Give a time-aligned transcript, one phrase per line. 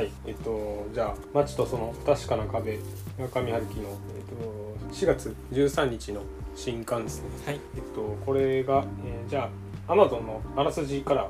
[0.00, 2.78] はいえっとじゃあ「街とその不確かな壁」
[3.20, 6.22] 村上春樹の、えっと、4月13日の
[6.56, 7.28] 新刊ですね。
[7.44, 7.60] はい。
[7.76, 9.50] えっとこれが、えーじゃ
[9.86, 11.28] あアマゾンのあらすじから、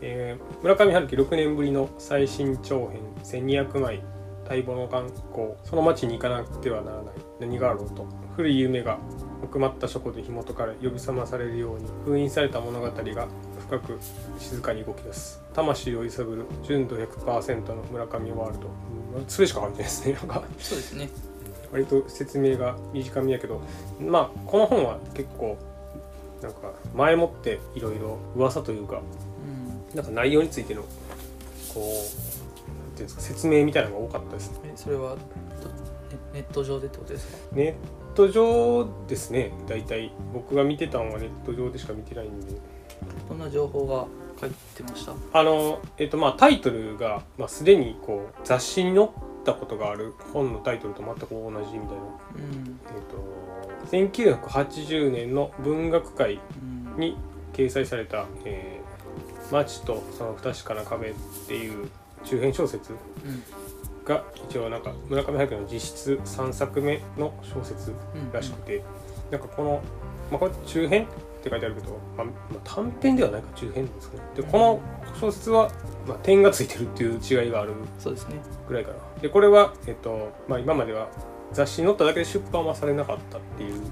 [0.00, 4.02] えー村上春樹6年ぶりの最新長編1200枚
[4.48, 7.14] 待望の観光その街に行かなくてはならない。
[7.38, 8.98] 何があろうと古い夢が
[9.44, 13.28] 奥まった書庫で紐解かれ呼び覚まされるように封印された物語が
[13.70, 13.98] 深く
[14.40, 15.40] 静かに動き出す。
[15.54, 18.66] 魂を揺さぶる純度100%の村上ワールド、
[19.16, 21.08] うん、それしか書いてないですねなんかそうですね
[21.72, 23.60] 割と説明が短めやけど
[24.00, 25.56] まあこの本は結構
[26.42, 29.02] なんか前もっていろいろ噂というか
[29.92, 29.96] うん。
[29.96, 30.88] なんか内容についてのこ
[31.76, 34.58] うなんていうんですか説明みたいなのが多かったですね。
[34.64, 35.16] えそれは
[36.32, 37.38] ネット上でってことですか？
[37.52, 37.74] ネッ
[38.14, 40.12] ト上ですね大体。
[40.32, 42.52] 僕が見てたのはネット上でしか見てないんで
[43.28, 44.06] どんな情報が
[44.40, 45.12] 書いてました？
[45.38, 49.08] あのえっとまあタイトルが、まあ、すでにこう雑誌に載っ
[49.44, 52.02] たことがある本のタイトルと全く同じみたいな。
[52.36, 52.80] うん。
[52.86, 53.40] えっと
[53.96, 56.34] 1980年の文学界
[56.94, 57.16] うんに
[57.52, 58.90] 掲載された「えー
[59.52, 61.14] 街とその不確かな壁」っ
[61.48, 61.88] ていう
[62.24, 63.42] 中編小説うん
[64.04, 68.82] が一応なんか村上春樹の実質3作目の小説うんらしくて、
[69.30, 69.82] なんかこの、
[70.30, 71.06] まあ、これ中編
[71.40, 74.22] って書いてあるけど、まあまあ短編ではないか中編ですかね。
[74.36, 74.80] でこの
[75.20, 75.70] 小説は、
[76.06, 78.36] まあ、点がついてるっていう違いがあるそうですね。
[78.68, 78.96] ぐらいかな。
[79.20, 81.08] でこれは、えっとまあ、今までは
[81.52, 83.82] 雑誌に載っただけで出版はされなかったっていううん。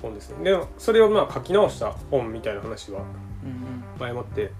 [0.00, 0.44] 本ですね。
[0.44, 4.52] でそれをまあ書き直した本みたいな話はうん前もって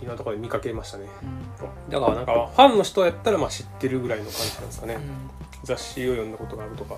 [0.00, 1.06] いろんなところで見かけましたね。
[1.22, 1.90] うん。
[1.90, 5.02] だからなんかファンの人やったらまあ知ってるぐらいの感じなんですかね、うん。
[5.64, 6.96] 雑誌を読んだことがあるとか。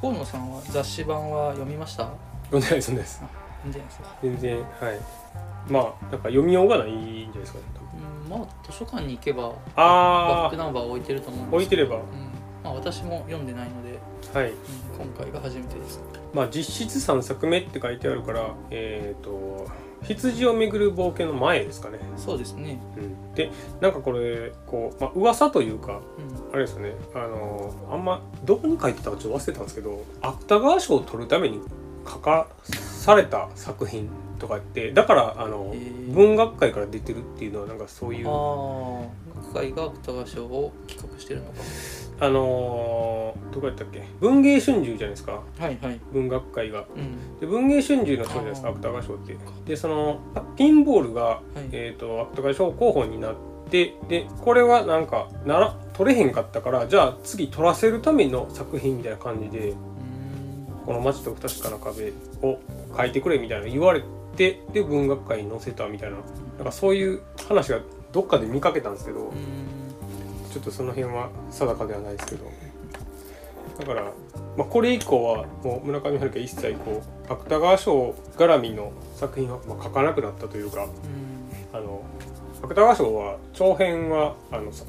[0.00, 2.08] 河野さんは雑誌版は読みました？
[2.44, 3.22] 読んでないです読んでないです
[3.64, 4.66] いいんじゃないですか全然はい。
[5.68, 8.34] まあなんか読みようがないんじゃないですかね多分。
[8.34, 11.96] うんまあ図書館に行けばバッあクナンバー置いてると思うんあです置いてれば。
[11.96, 12.02] うん。
[12.62, 13.98] まあ私も読んでないので、
[14.38, 14.50] はい。
[14.50, 14.56] うん
[14.98, 16.00] 今回が初めてです。
[16.34, 19.66] まあ実質3作目って書いてあるからえっ、と
[20.02, 22.80] 羊をめぐる冒険の前ですかね、そうですね。
[22.96, 26.54] うん、でなんかこれこう、まあ噂というかうん。
[26.54, 26.94] あれですよね。
[27.14, 31.60] あのあんまどこに書いてたかちょっと忘れたんですけど芥川賞を取るために
[32.06, 32.46] 書か
[33.10, 35.74] された作品とかってだからあの
[36.08, 38.34] 文学界から出てるっていうのはなんかそういうああ
[39.02, 41.52] あ学会が芥川賞を企画してるのか。
[42.28, 44.02] のーどこやったっけ？
[44.20, 45.32] 文芸春秋じゃないですか。
[45.58, 46.00] はいはい。
[46.12, 46.84] 文学界が。
[46.94, 47.40] うん。
[47.40, 49.36] で文芸春秋の賞じゃないですか芥川賞って。
[49.66, 50.20] でその
[50.56, 51.40] ピンボールが、はい。
[51.72, 53.34] えー、と芥川賞候補になっ
[53.70, 59.89] てでこれはなんかなら取れへんかったからじゃあ次取らせるための作品みたいな感じでうん
[60.90, 62.12] この「街と不確かな壁」
[62.42, 62.58] を
[62.96, 64.02] 書いてくれみたいな言われ
[64.36, 66.16] てで文学界に載せたみたいな
[66.56, 67.78] なんかそういう話が
[68.10, 69.30] どっかで見かけたんですけどうん
[70.50, 72.44] ちょっとその辺は定かではないですけど。
[73.78, 74.02] だから、
[74.58, 80.90] まあ、これ以降はもう村上春樹は一切こう芥川賞絡みの作品はまあ書かなくなったというかうん。
[81.72, 82.02] あの
[82.62, 84.84] 芥川賞は長編はあのさ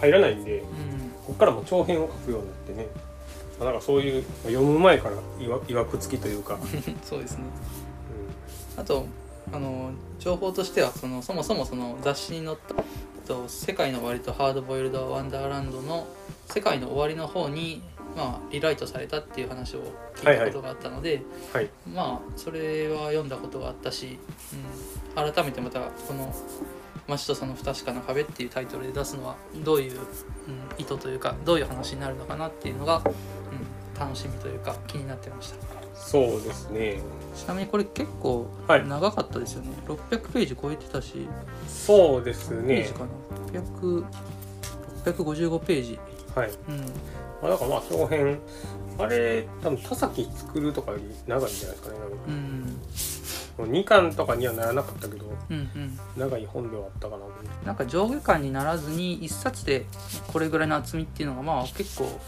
[0.00, 0.64] 入らないんでうん。
[0.64, 0.66] こ
[1.26, 3.11] こからも長編を書くようになってね、ま
[3.62, 6.58] あ、なんかそういう読む前からいわいわくつきというか、
[7.02, 7.44] そうですね。
[8.76, 9.06] あと
[9.52, 12.74] あの情報としてはそのそもそもその雑誌に載った
[13.26, 16.06] と「世界の終わりとハードボイルド・ワンダーランド」の
[16.46, 17.82] 「世界の終わり」の方に、
[18.16, 19.80] まあ、リライトされたっていう話を
[20.16, 24.18] 聞いたことがあったので、はいまあそれは読んだことがあったし、
[25.16, 26.34] うん、改めてまたこの
[27.08, 30.04] 「街とその不確かな壁」っていうタイトルで出すのはどういう、うん、
[30.78, 33.02] 意図というかどういう話になるのかなっていうのが、うん、
[34.02, 35.56] 楽しみというか気になってました。
[35.94, 37.00] そうですね。
[37.36, 38.86] ちなみにこれ結構はい。
[38.86, 41.28] 長かったですよね、600ページ超えてたし。
[41.68, 42.56] そうですね。
[42.56, 43.00] 何ページか
[43.54, 44.04] な600
[45.04, 46.00] 655ページ。
[46.34, 46.50] はい。
[46.50, 46.78] うん。
[46.80, 48.40] まあ、だからまあ長編。
[48.98, 51.98] あれ多分田崎作るとかより長いんじゃないですかね
[52.28, 52.78] うん
[53.58, 53.68] 多分。
[53.70, 55.98] もう2巻とかにはならなかったけどうんうん。
[56.16, 57.24] 長い本ではあったかな
[57.64, 59.86] なんか上下巻にならずに一冊で
[60.32, 62.20] これぐらいの厚みっていうのがまあ結構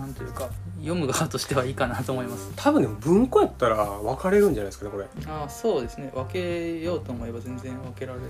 [0.00, 0.48] なんというか
[0.78, 2.50] 読む側としてはいいかなと思います。
[2.56, 5.04] 多分でも文庫やったら分かれるんじゃないですかねこれ。
[5.26, 6.10] ああそうですね。
[6.14, 8.26] 分けようと思えば全然分けられる。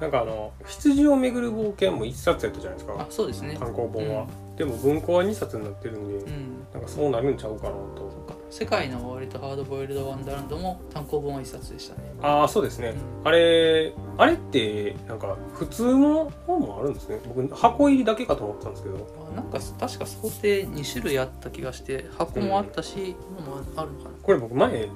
[0.00, 2.94] なんかあの「羊をめぐる冒険」も1冊やったじゃないですか。
[2.98, 3.56] あそうですね。
[3.58, 4.26] 単行本は、
[4.56, 6.64] でも文庫は2冊になってるんで、うん。
[6.72, 12.12] なんかそうなるんちゃうかなと世界の終わりとハードボイルド・ワンダーランドも単行本は一冊でしたね。
[12.20, 12.90] ああそうですね、
[13.24, 17.18] うあれあれってなんか普通の本もあるんですね。
[17.26, 19.08] 僕箱入りだけかと思ったんですけど。
[19.32, 24.10] あなんか確か想定2種類あった気がして箱もあったし、のもあるのかな。
[24.22, 24.88] これ僕前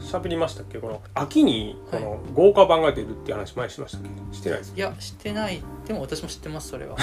[0.00, 0.78] 喋りましたっけ？
[0.78, 4.00] この秋にこの豪華版が出るっていう話前にしましたっ
[4.30, 4.36] け？
[4.36, 5.62] してないですいやしてない。
[5.86, 6.96] でも私も知ってますそれは、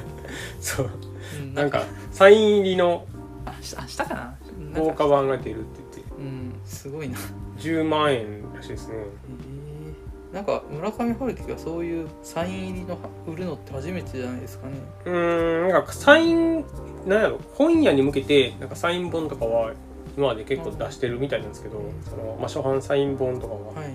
[0.58, 0.90] そう。
[1.38, 1.52] うん。
[1.54, 1.82] なんか
[2.12, 3.04] サイン入りの
[3.44, 4.34] あしたかな？
[4.74, 6.12] 豪華版が出るって言って。
[6.18, 7.18] うんすごいな。
[7.58, 8.94] 10万円らしいですね。
[8.96, 10.34] えー。
[10.34, 14.74] なんか村上春樹がそういうサイン入りの売るのって初めてじゃないですかね。
[15.04, 16.64] うーんなんかサイン
[17.06, 19.72] なんやろ本屋に向けてなんかサイン本とかは
[20.16, 22.02] 今まで結構出してるみたいなんですけど、うん。
[22.02, 23.90] そのまあ、初版サイン本とかは、はい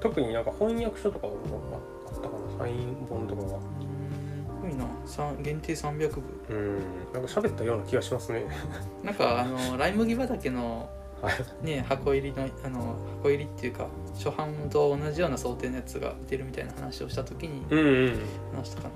[0.00, 1.34] 特になんか翻訳書とかも
[2.06, 3.60] あったかなサイン本とかは
[4.78, 4.86] な
[5.42, 6.22] 限定300部。
[6.50, 6.78] うん
[7.12, 8.44] なんか喋ったような気がしますね。
[9.02, 10.88] なんかあのライ麦畑の
[11.20, 11.34] はい。
[11.66, 18.18] ね箱入りのあの箱入りっていうか初版と同じような想定のやつが出るみたいな話をした時にうんうん。
[18.54, 18.94] 話したかな。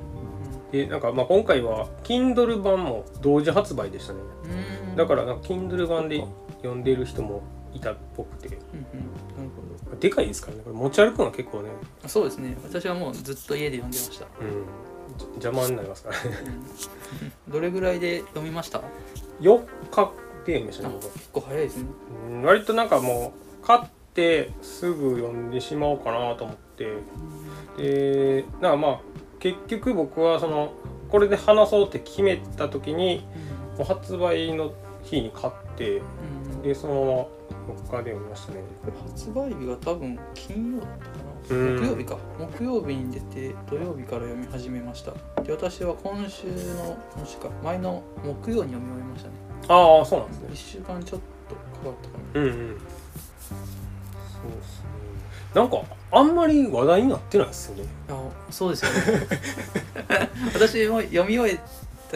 [0.71, 4.21] でなんかまあ今回は Kindle 版も同時発売でしたね。
[4.97, 6.25] だからなんか Kindle 版で
[6.59, 7.43] 読んでる人も
[7.75, 8.49] いたっぽくて。
[8.49, 8.61] うんうん。
[8.61, 9.51] なる
[9.87, 9.97] ほど。
[9.97, 10.63] でかいですからね。
[10.65, 11.71] これ持ち歩くのは結構ね。
[12.05, 12.57] あそうですね。
[12.63, 14.51] 私はもうずっと家で読んでました、うん。
[14.51, 14.57] じ
[15.37, 16.37] 邪魔になりますからね。
[17.49, 18.79] う んどれぐらいで読みました？
[18.79, 18.83] あ
[19.41, 19.61] 4
[19.91, 20.13] 日
[20.47, 21.13] で読みましたね僕。
[21.13, 21.85] 結構早いですね。
[22.31, 22.43] うん。
[22.43, 23.33] 割となんかも
[23.63, 23.81] う買っ
[24.15, 26.93] てすぐ読んでしまおうかなと思って。
[27.77, 29.01] でなんかまあ
[29.39, 30.73] 結局僕はその
[31.11, 33.25] これで話そうって決めた時に
[33.77, 34.73] もう発売の
[35.03, 36.01] 日に買って
[36.63, 37.01] でそのま
[37.71, 38.61] ま4日で読みましたね。
[39.09, 42.17] 発売日が多分金曜だったか木曜日か。
[42.39, 45.13] 木曜日に出て土曜日から読み始めました。
[45.43, 49.35] で私は今週の今週か前の木曜に読み終えましたね。
[49.69, 50.49] ああそうなんですね。
[50.53, 52.41] 1週間ちょっとかかったかな。
[52.41, 52.53] うんうん。
[52.53, 52.55] そ
[54.49, 54.87] うですね。
[55.55, 57.91] なんかあんまり話題になってないですよね。
[58.09, 59.27] あそうですよね。
[60.55, 61.63] 私も読み終えた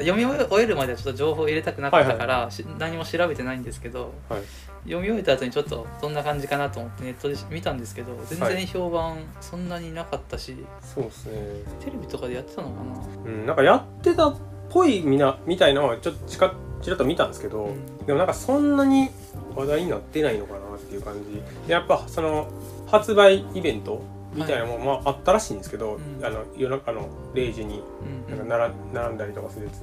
[0.01, 4.43] 読み終えるまではちょっと情報を入れたくなかったから、し何も調べてないんですけどはい。
[4.85, 11.33] 読み終えた後にちょっとどんな感じかなと思ってネットで見たんですけど全はい然評判そんなになかったし、そうですね。
[11.81, 13.01] テレビとかでやってたのかな。
[13.25, 14.37] うんなんかやってたっ
[14.71, 18.07] ぽいみなみたいなのはちょっとちかちらっと見たんですけど、うん。
[18.07, 19.11] でもなんかそんなに
[19.55, 21.43] 話題になってないのかなっていう感じ。
[21.67, 22.49] でやっぱその
[22.87, 24.03] 発売イベント
[24.37, 26.25] みたいなのもまああったらしいんですけど、うん。
[26.25, 27.83] あの夜中の0時に
[28.29, 29.83] なんか並並んだりとかするやつ、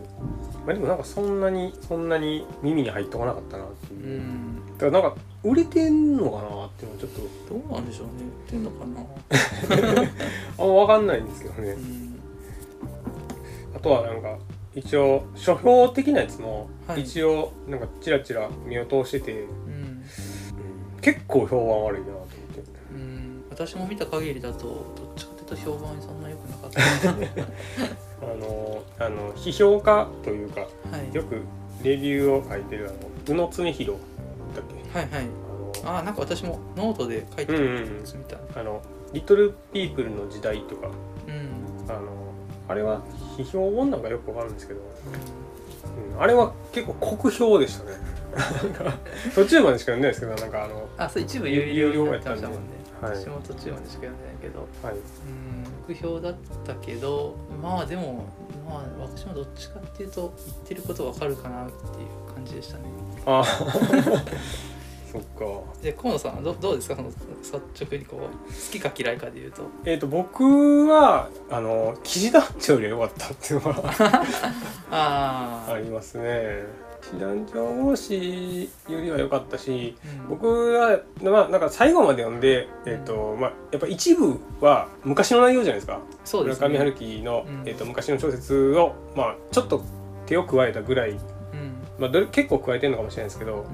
[0.66, 4.20] まあ、でもなんかそんなにそんなに耳に入ってこなかったなっていう。
[4.20, 4.78] う、ん。
[4.78, 7.12] だからなんか売れてんのかなっていうのはちょっ
[7.48, 7.54] と。
[7.54, 8.14] どうなんでしょうね。
[8.46, 9.02] 売ってんのかな、
[10.64, 11.72] あんま分かんないんですけどね。
[11.72, 12.20] うん、
[13.76, 14.38] あとはなんか
[14.76, 17.02] 一応書評的なやつもはい。
[17.02, 20.04] 一応なんかチラチラ見を通してて、うん。
[21.02, 22.08] 結構評判悪いな
[23.54, 24.84] 私も見た限りだとどっ
[25.16, 26.82] ちかというと評判そんな良くなかった。
[28.26, 30.68] あのあの批評家というかは
[31.12, 31.16] い。
[31.16, 31.42] よく
[31.84, 32.98] レビューを書いてるあの
[33.28, 34.00] 宇野常寛
[34.56, 35.00] だっけ？
[35.00, 35.26] はいはい。
[35.84, 38.38] あのあなんか私もノートで書いてるやつ見た。
[38.60, 40.88] あのリトルピープルの時代とか。
[41.28, 42.02] うん、あの
[42.68, 43.02] あれは
[43.38, 44.80] 批評本なんかよくわかるんですけど、
[46.16, 47.98] うん、あれは結構酷評でしたね。
[49.36, 52.46] 途中までしか読んでないですけどなんかあのあそう一部有料になったもんね。
[52.48, 52.56] はい
[53.10, 54.68] 私も途中までしか読んでないけど。
[54.82, 54.96] はい。
[54.96, 55.02] うん
[55.88, 56.36] 目標だっ
[56.66, 58.26] たけどまあでも
[58.66, 62.84] まあ私もどっちかっていうと言ってることわかるかなっていう感じでしたね。
[63.26, 63.44] あ
[65.12, 65.46] そっか。
[65.82, 66.96] で河野さんはどどうですか？
[66.96, 68.28] その率直にこう好
[68.72, 69.64] きか嫌いかで言うと。
[69.84, 73.84] えっ、と僕はあの騎士団長より良かったっていうのが
[74.92, 76.64] ああ、 ありますね
[77.04, 80.30] 騎士団長殺しよりは良かったしうん。
[80.30, 86.02] 僕はまあなんか最後まで読んでえっ、とまあやっぱ一部は昔の内容じゃないですか。
[86.24, 86.68] そうですね。
[86.70, 87.64] 村上春樹の、うん。
[87.66, 89.84] えー、と昔の小説を、まあ、ちょっと
[90.26, 91.20] 手を加えたぐらい、うん。
[92.00, 93.66] まあ、どれ結構加えてるのかもしれないですけど。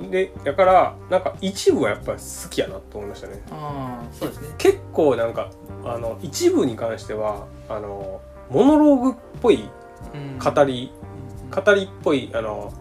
[0.00, 0.10] うん。
[0.10, 3.42] でだからなんか一部はやっぱり好きやなと思いましたね。
[3.50, 4.48] ああそうですね。
[4.58, 5.50] 結構なんか
[5.84, 8.20] あの一部に関してはあの
[8.50, 9.68] モノローグっぽい
[10.12, 10.38] うん。
[10.38, 11.13] 語り、うん
[11.54, 12.72] 語りっぽいあの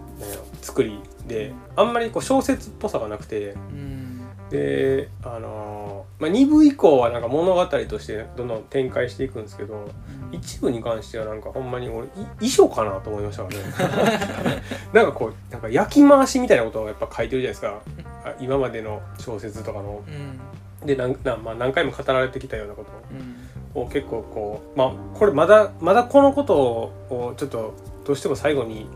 [0.62, 4.00] 作りであんまりこう小説っぽさがなくてうん。
[4.50, 9.74] であの、まあ、2部以降はなんか物語としてどんどん展開していくんですけど
[10.32, 10.38] うん。
[10.38, 13.50] 一部に関してはなんかほんまに俺い衣装かなと思いましたか
[14.44, 14.62] らね。
[14.94, 17.82] なんかこうなんか焼き回しみたいなことをやっぱ書いてるじゃないですか。
[18.26, 20.04] あ今までの小説とかの。
[20.08, 20.88] うん。
[20.88, 22.92] でなんな、まあ、何回も語られてきたようなこと
[23.76, 23.84] うん。
[23.84, 27.74] を結構こうまあこれまだまだこのことをちょっと
[28.06, 28.88] どうしても最後に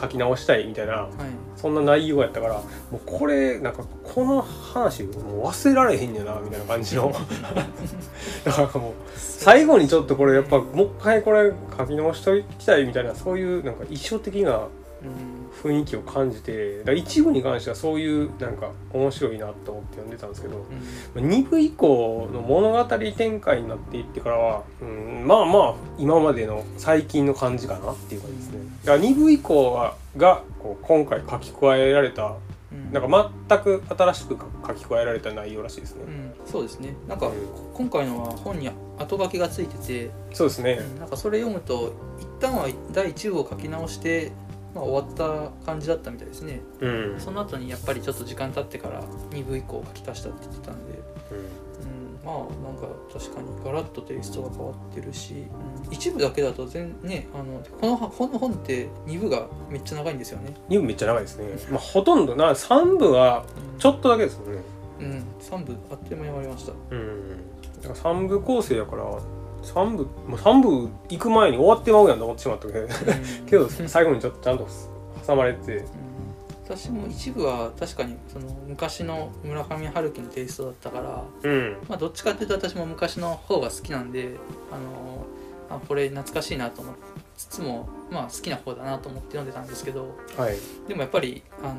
[0.00, 1.10] 書き直したいみたいなはい。
[1.56, 2.54] そんな内容やったから
[2.90, 7.10] もうこれなんかこの話もう忘れられへんねんなみたいな感じの。
[8.44, 14.58] だからもう最後にちょっとこれやっぱもう一回これ書き直しておきたいみたいなそういうなんか一生的な
[15.02, 20.66] うん雰囲気を感じて一部に関してはそういうなんか面白いなと思って読んでたんですけど
[21.14, 21.28] うん。
[21.28, 22.84] 2部以降の物語
[23.16, 28.58] 展開になっていってからは、うん、まあまあ今までの最近の感じかなっていう感じですね。
[28.84, 32.34] だから2部以降ががこう今回書き加えられた
[32.72, 32.92] うん。
[32.92, 34.36] なんか全く新しく
[34.66, 36.32] 書き加えられた内容らしいですね、うん。
[36.46, 36.94] そうですね。
[37.08, 37.32] なんかうん
[37.74, 40.78] 今回のは本に後書きがついてて、そうですね。
[40.80, 40.98] うん。
[40.98, 44.32] なんかそれ読むと一旦は第1部を書き直して、
[44.76, 46.60] まあ、終わった感じだったみたいですね。
[46.80, 55.46] うん、その後にやっぱりちょっと時間経ってから2部以降書き足したって言ってたんで、うん、まあなんか確かにガラッとテイストが変わってるし、
[55.86, 64.62] うん、一部だけだと全ねあのこの本の本って2部がめっちゃ長いんですよね、2部めっちゃ長いですね、まあ、ほとんどな3部はうん、ちょっとだけですもんね。
[65.00, 65.24] うん。
[65.40, 66.72] 3部あっという間に終わりました。
[66.90, 67.28] うん。
[67.82, 69.04] だから3部構成やから
[69.66, 72.88] 3部もう3部行く前に終わってまうやんと思ってしまったけど。
[73.46, 74.66] けど最後にちょっとちゃんと
[75.26, 75.76] 挟まれて。
[75.76, 75.84] うん。
[76.64, 81.76] 私も一部は確かにその昔の村上春樹のテイストだったから、うん。
[81.88, 84.36] まあ、どっちかっていうと私も昔の方が好きなんで
[84.72, 85.24] あの
[85.76, 86.94] あこれ懐かしいなと思い
[87.36, 90.56] つつも、まあ、好きな方だなと思って読んでたんですけどはい。
[90.88, 91.74] でもやっぱり「あの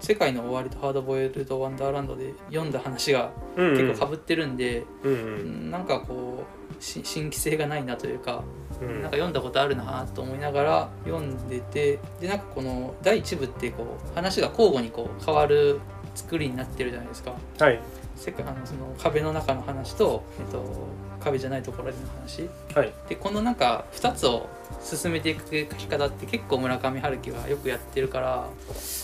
[0.00, 8.42] 世界の終わり」と「ハードボイルド・ワンダーランド」で読んだ話がうん結構かぶってるんで、うんううんんなんかこうし新規性がないなというか
[8.80, 9.02] うん。
[9.02, 15.80] なんか読んだことあるなと思いながら読んでてでなんかこの第1部ってこう話が交互にこう変わる
[16.14, 17.34] 作りになってるじゃないですか。
[17.58, 17.80] はい
[18.20, 20.62] 世界あのその壁の中の話と、えっと、
[21.20, 22.48] 壁じゃないところでの話。
[22.74, 22.92] はい。
[23.08, 24.46] でこのなんか2つを
[24.82, 28.46] 進めていく書き方って結構村上春樹はよくやってるから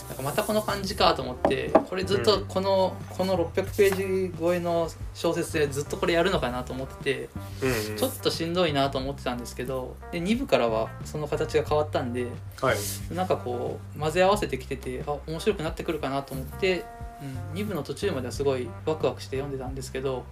[0.07, 7.29] なんかまたこの感じかと思ってこれずっとこの,、この600ページ超えの小説でずっとこれやるのかなと思ってて
[7.61, 7.97] うんうん。
[7.97, 12.27] ちょっとしんどいなと思ってたんですけどで2部からはその形が変わったんで
[12.61, 12.77] はい。
[13.13, 16.85] なんかこう混ぜ合わせてきててあ面白くなってくるかなと思って、
[17.21, 20.23] うん、2部の途中まではすごいワクワクして読んでたんですけど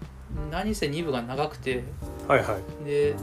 [0.52, 1.84] 何せ2部が長くて。
[2.28, 2.86] はいはい。
[2.86, 3.16] で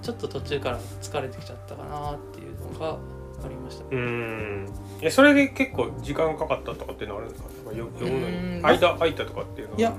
[0.00, 3.84] ちょっと途中から疲れてきちゃったかなっていうのがありました。
[3.90, 4.68] うん。
[5.02, 7.48] えそれで結構時間かかったとかっていうのはあるんですか？
[7.70, 9.78] 読むのうんに間空いたとかっていうのは。
[9.80, 9.92] いや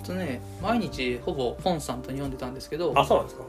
[0.00, 3.44] えっとね毎日ほぼコンスタントに読んでたんですけどあそうなんですか、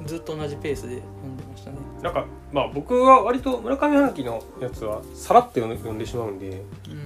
[0.00, 1.76] うん、ずっと同じペースで読んでましたね。
[2.02, 7.01] なんかまあ僕は割と村上春樹のやつはさらっと読んで読んでしまうんでうん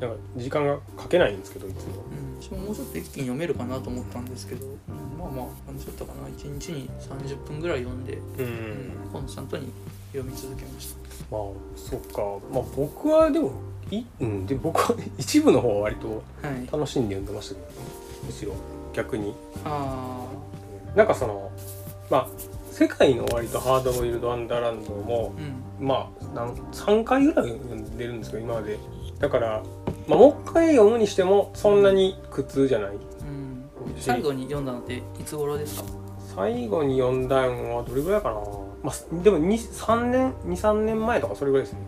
[0.00, 2.02] なんか時間がかけないんですけどいつも。
[2.10, 4.74] うん、私ももうちょっと一気に読めるかなと思ったんですけど、うん。
[5.18, 6.28] まあまあ何ちょっとかな。
[6.28, 8.46] 1日に30分ぐらい読んで、ううん。
[8.46, 9.70] ん、コンスタントに
[10.12, 11.00] 読み続けました。
[11.30, 11.42] まあ
[11.76, 12.22] そっか。
[12.52, 13.52] まあ僕はでも
[13.90, 14.46] いうん。
[14.46, 16.66] で僕は 一部の方は割とはい。
[16.72, 17.66] 楽しんで読んでましたけど
[18.26, 18.52] むしろ
[18.94, 19.34] 逆に。
[19.64, 20.26] あ
[20.90, 20.96] うん。
[20.96, 21.50] なんかその
[22.10, 22.28] まあ
[22.72, 25.86] 「世界の終わり」と「ハードボイルド・アンダーランドも」ーうん。
[25.86, 28.78] まあなん3回ぐらい読んでるんですけど今まで
[29.20, 29.62] だから、
[30.08, 32.90] まあ、もう一回読むにしてもそんなに苦痛じゃない？
[32.94, 33.64] うん。
[33.98, 35.88] 最後に読んだのっていつ頃ですか？
[36.34, 38.40] 最後に読んだのはどれぐらいかな、
[38.82, 41.80] まあ、でも23年23年前とかそれぐらいですね。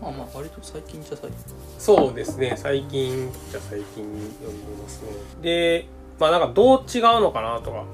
[0.00, 0.02] うん。
[0.02, 1.38] まあまあ割と最近じゃ最近。
[1.78, 2.54] そうですね。
[2.56, 4.04] 最近じゃ最近
[4.40, 5.08] 読んでますね。
[5.40, 5.86] で
[6.20, 7.84] まあなんかどう違うのかなとか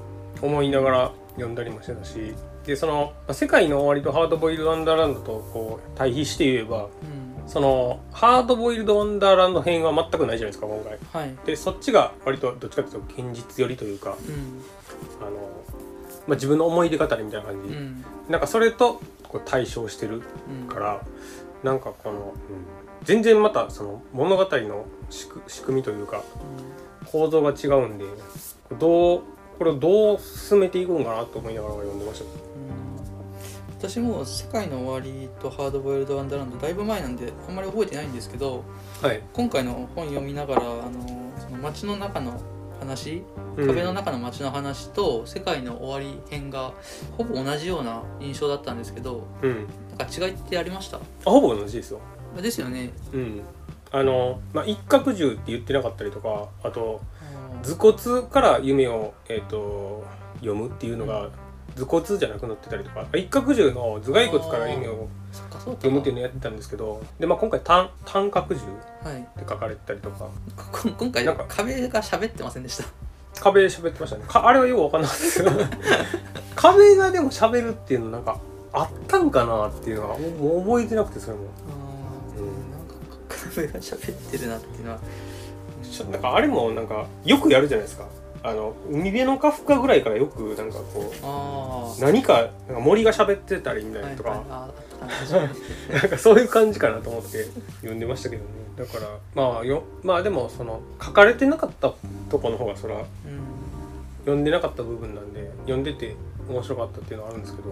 [0.41, 2.35] 思いながら読んだりもしてたし。
[2.65, 10.97] でそのまあ世界の終わりとハードボイルド・ワンダーランドとこう対比して言えばうんそのハードボイルド・ワンダーランド編は全くないじゃないですか今回。
[11.13, 11.35] はい。
[11.45, 15.25] でそっちが割とどっちかというと現実寄りというかうん。
[15.25, 15.31] あの、
[16.27, 18.05] まあ、自分の思い出語りみたいな感じ、うん。
[18.29, 20.67] なんかそれとこう対照してるうん。
[20.67, 21.01] から
[21.63, 22.35] なんかこの、うん。
[23.03, 24.85] 全然またその物語の
[25.47, 26.23] 仕組みというか
[27.11, 28.05] 構造が違うんで
[28.79, 29.21] どう
[29.59, 32.25] これをどう進めていくんかなと思いながら読んでました。
[32.25, 32.74] うん
[33.77, 38.63] 私も「世界の終わり」と「ハードボイルド・ワンダーランド」だいぶ前なんであんまり覚えてないんですけど
[39.01, 42.39] はい、今回の本読みながらあのその街の中の
[42.79, 43.21] 話
[43.57, 43.67] うん。
[43.67, 46.73] 壁の中の街の話と世界の終わり編が
[47.17, 49.67] ほぼ同じような印象だったんですけどうん。
[49.97, 50.97] なんか違いってありました？
[50.97, 51.99] あほぼ同じですよ。
[52.41, 52.91] ですよね。
[53.13, 53.41] うん。
[53.91, 56.99] あの、まあ、一角獣って言ってなかったりとかあと
[57.61, 60.03] あー頭骨から夢を、えー、と
[60.39, 61.29] 読むっていうのが
[61.75, 69.21] 頭骨じゃなくなってたりとか一角獣の頭蓋骨から夢をそっかそうか読むっていうのをやってたんですけどで、まあ、今回単単角獣っはい。
[69.37, 70.27] て書かれてたりとか。
[70.71, 72.85] こ今回なんか壁が喋ってませんでした？
[73.41, 74.23] 壁で喋ってましたね。
[74.27, 75.51] かあれはよく分かんなかったですけど
[76.55, 78.39] 壁がでも喋るっていうのなんか
[78.71, 81.43] あったんかなっていうのはもう覚えてなくてそれも。
[82.37, 84.99] うんなんか壁が喋ってるなっていうのは。
[86.11, 88.05] なんかあれもなんかよくやるじゃないですか
[88.47, 94.69] あの海辺のカフカぐらいからよくなんかこあう何かなんか森が喋ってたりみたいあなとか、はいは
[95.89, 95.91] い。
[95.93, 97.45] なんかそういう感じかなと思って
[97.77, 98.49] 読んでましたけどね。
[98.77, 101.93] だからまあよまあでもその書かれてなかった
[102.29, 103.05] とこの方がそれはうん。
[104.25, 106.15] 読んでなかった部分なんで読んでて
[106.49, 107.69] 面白かったっていうのはあるんですけど、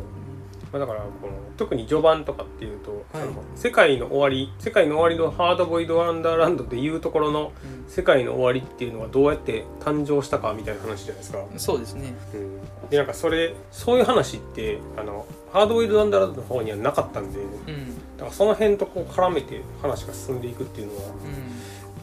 [0.74, 3.28] まあ、だからこの特に序盤とかっていうと、はい。
[3.56, 7.90] 世界の終わり世界の終わりのハードボイド・ワンダーランドでいうところのうん。
[7.90, 11.40] 世界の終わりっていうのはどうやって誕生したかみたいな話じゃないですか。
[11.40, 12.16] うんそうですね。
[12.34, 12.38] う
[12.88, 18.18] ん、でなんかそれそういう話ってあのハードボイルド・ワンダーランドの方にはなかったんでうん。
[18.18, 21.02] だからその辺とこう絡めて話が進んでいくっていうのは、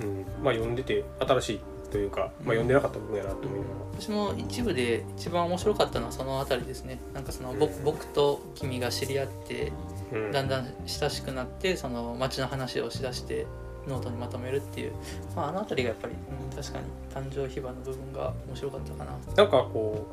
[0.01, 0.07] うん。
[0.07, 1.61] うん、まあ読んでて新しい
[1.91, 6.99] というか、まあ、読んでなかった部分やなと思いなが私も一部で一番面白かったのはそのあたりですね。
[7.13, 9.73] なんかその僕僕と君が知り合って
[10.13, 13.47] ら、うん、だんだん親しくなってその街の話をしだして
[13.87, 14.93] ノートにまとめるっていう、
[15.35, 19.13] まあ、あのあたりがやっぱり、うん、確かに誕生秘話の部分が面白かったかな。
[19.37, 20.07] なんかこ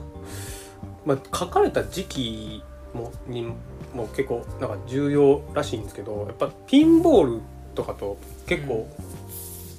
[1.06, 3.54] う、まあ、書かれた時期もに
[3.94, 7.42] も結構なんか重要らしいんですけどやっぱピンボール
[7.76, 8.18] とかと
[8.48, 8.88] 結構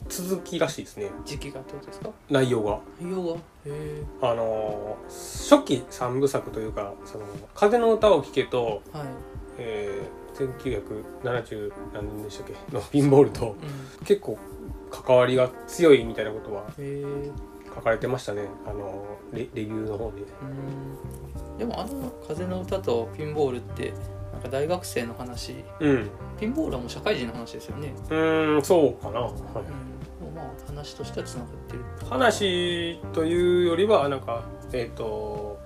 [0.08, 2.10] 続きらしいですね、時期がってことですか？
[2.30, 2.80] 内容が。
[3.00, 7.24] 内容がへえあのー初期三部作というか「その
[7.54, 9.04] 風の歌を聴けと」はい、
[9.58, 10.48] えー、
[11.42, 12.74] 1970何年でしたっけ？
[12.74, 13.56] のピンボールと
[14.00, 14.38] うん、結構
[14.90, 17.04] 関わりが強いみたいなことはへえ
[17.74, 18.42] 書かれてましたね。
[18.66, 20.22] あのレレビューの方で。
[20.22, 21.58] うん。
[21.58, 23.92] でもあの「風の歌」と「ピンボール」って
[24.32, 25.56] なんか大学生の話。
[25.80, 26.08] うん。
[26.40, 29.32] ピンボールはもう社会人の話ですよね、うーんそうかな、はい。
[29.32, 29.34] うん、
[30.38, 31.84] まあ話としてはつながってる。
[32.08, 35.58] 話というよりはなんかえっ、と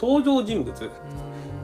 [0.00, 0.72] 登場人物。
[0.72, 0.90] うん。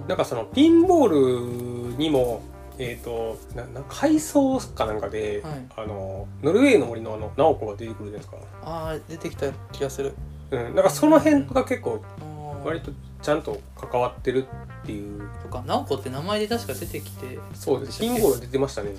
[0.08, 2.42] なんかそのピンボールにも
[2.78, 5.66] えっ、となな海藻かなんかで、はい。
[5.76, 10.14] あのノルウェーの森のあの直子が出てくるじゃないですか、ああ出てきた気がする。
[10.50, 12.02] うん、なんかその辺が結構
[12.64, 12.92] 割と
[13.22, 14.46] ちゃんと関わってる
[14.82, 15.28] っていう。
[15.42, 18.00] とか直子って名前で確か出てきてそうです。
[18.00, 18.90] ピンボール出てましたね。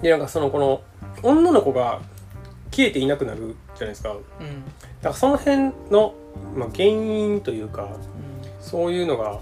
[0.00, 0.82] でなんかそのこの
[1.22, 2.00] 女の子が
[2.70, 4.10] 消えていなくなるじゃないですか。
[4.10, 4.64] だかうん
[5.02, 6.14] らその辺の、
[6.56, 7.90] まあ、原因というかうん。
[8.60, 9.38] そういうのが、うん、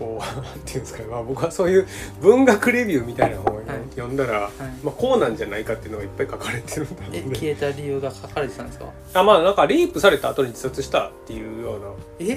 [0.00, 1.86] こうなんていうんですかね、まあ、僕はそういう
[2.20, 4.50] 文学レビューみたいな本をはい読んだら、はい。
[4.82, 7.22] まあ、こうなんじゃないかっていうのがいっぱい書かれてるんだろね。
[7.34, 8.86] 消えた理由が書かれてたんですか？
[9.14, 11.86] あまあなんかレイプされた後に自殺したっていうような。
[12.18, 12.36] え？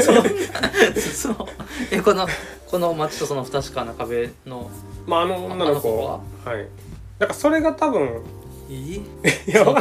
[0.00, 0.22] そんな
[0.96, 1.36] そう。
[1.90, 2.26] えこの
[2.66, 4.70] この街とその不確かな壁の
[5.06, 6.20] まああの女の子あの子は？
[6.44, 6.66] はい
[7.22, 8.20] なんかそれが多分
[8.68, 9.02] えい？
[9.46, 9.80] やわ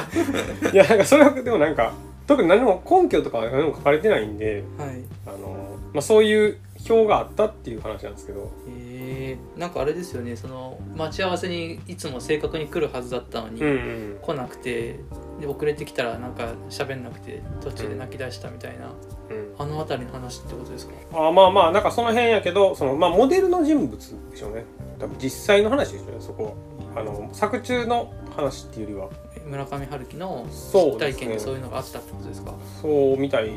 [0.71, 1.93] いやなんかそれはでもなんか
[2.27, 5.01] 特に何も根拠とかは何も書かれてないんではい。
[5.25, 8.51] あの、まあ、そういう表があったっていう話なんですけど。
[8.69, 9.37] え。
[9.57, 10.35] ー、なんかあれですよね。
[10.35, 14.19] その待ち合わせにいつも正確に来るはずだったのに、うんうん。
[14.21, 14.99] 来なくて
[15.39, 19.55] で遅れてきたらなんか喋んなくて途中で泣き出したみたいな、うん。
[19.57, 20.93] あの辺りの話ってことですか？
[21.13, 24.63] あまあまあなんかその辺やけどその、まあ、モデルの人物でしょうね。
[24.99, 26.51] 多分実際の話でしょうねそこは
[26.95, 29.09] あの作中の話っていうよりは。
[29.35, 31.13] え村上春樹のそうですね。
[31.13, 32.53] 体験でそういうのがあったってことですか？
[32.81, 33.51] そうみたい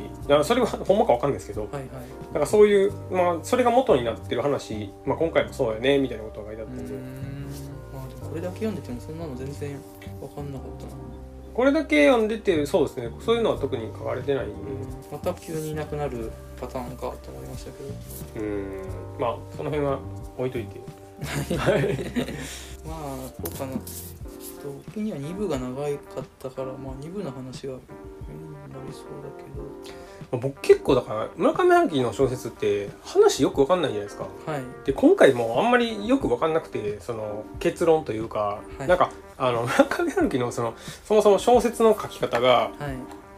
[0.44, 1.62] それはほんまかわかんないですけど。
[1.62, 1.85] はいはい。
[2.33, 6.94] なんかそういう、まあ、それが元になってる話、まあ、今回もそうやねみたいなことが書いてあったんで。
[6.94, 6.97] ん。
[7.92, 9.79] まあでもこれだけ読んでてもそんなの全然
[10.20, 10.92] 分かんなかったな。
[11.55, 13.11] これだけ読んでてそうですね。
[13.20, 14.55] そういうのは特に書かれてないんで。
[15.12, 18.44] また急にいなくなるパターンかと思いましたけど。
[18.44, 18.83] うん。
[19.20, 20.01] まあその辺は
[20.37, 20.81] 置いといて
[22.87, 23.72] まあそうかな
[24.94, 27.79] 時には2部が長かったからまあ2部の話がメ
[28.31, 29.62] インになりそうだけど。
[30.33, 34.24] まあ僕結構だから村上春樹の小説って話よくわかんないじゃないですか。
[34.46, 34.62] はい。
[34.85, 38.88] で今回もあんまりよく分かんなくてその結論というか、はい。
[38.88, 40.74] なんかあの村上春樹のその
[41.05, 42.96] そもそも小説の書き方がはい、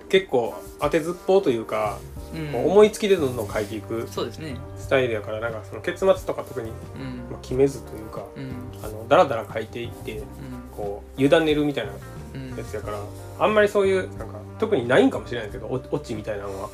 [0.08, 1.98] 結構当てずっぽうというか、
[2.34, 2.54] うん。
[2.66, 4.56] 思いつきでどんどん書いていくそうですね。
[4.78, 7.30] スタイルやからなんかその結末とか特に、うん。
[7.30, 8.52] まあ、決めずというかうん。
[8.84, 10.26] あのだらだら書いていってうん。
[10.76, 11.92] こう委ねるみたいな
[12.34, 12.56] うん。
[12.56, 12.98] やつやから
[13.38, 16.70] あんまりそういうなんか特にないんかもしれないけどオオチみたいなのは、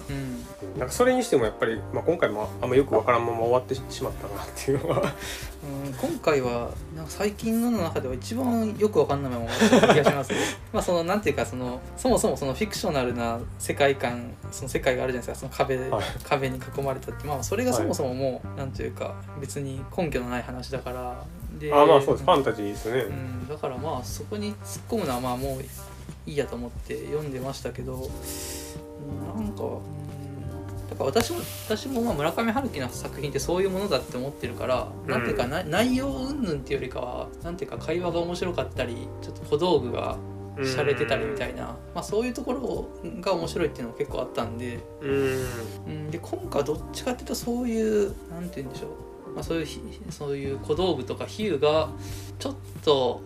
[0.79, 5.03] なんかそれにしてもやっぱり、まあ、今回もあんまよく分からんまま終わってしまったなっていうのは。
[5.03, 10.39] うん今回はなんか最近の中では一番よくわかんないまま終わった気がしますね。
[10.73, 15.49] まあそのなんていうかそのそもそもそのフィクショナルな世界観その世界があるじゃないですか。
[15.49, 16.05] その壁,、はい。
[16.25, 17.27] 壁に囲まれたって。
[17.29, 21.25] まあそれがそもそももう、なんていうか別に根拠のない話だから。
[21.59, 22.25] であまあそうです。
[22.25, 25.63] ファンタジーですよね、うん、だからまあそこに突っ込むのはまあもう
[26.27, 29.63] いいやと思って読んでましたけどうんなんか、
[30.99, 35.11] 私も私もまあ村上春樹の作品ってそういうものだって思ってるから、うん。
[35.11, 40.17] なんていうかな内容云々っていうよりかはなんていうか会話が面白かったりちょっと小道具が
[40.57, 42.89] 洒落てたりみたいな、まあ、そういうところ
[43.21, 45.47] が面白いっていうのも結構あったんで,、うん。
[45.87, 48.89] うん、で今回はどっちかっていうとそういうなんて言うんでしょ
[49.29, 51.89] う、まあ、そういうひそういう小道具とか比喩が
[52.39, 53.23] ちょっと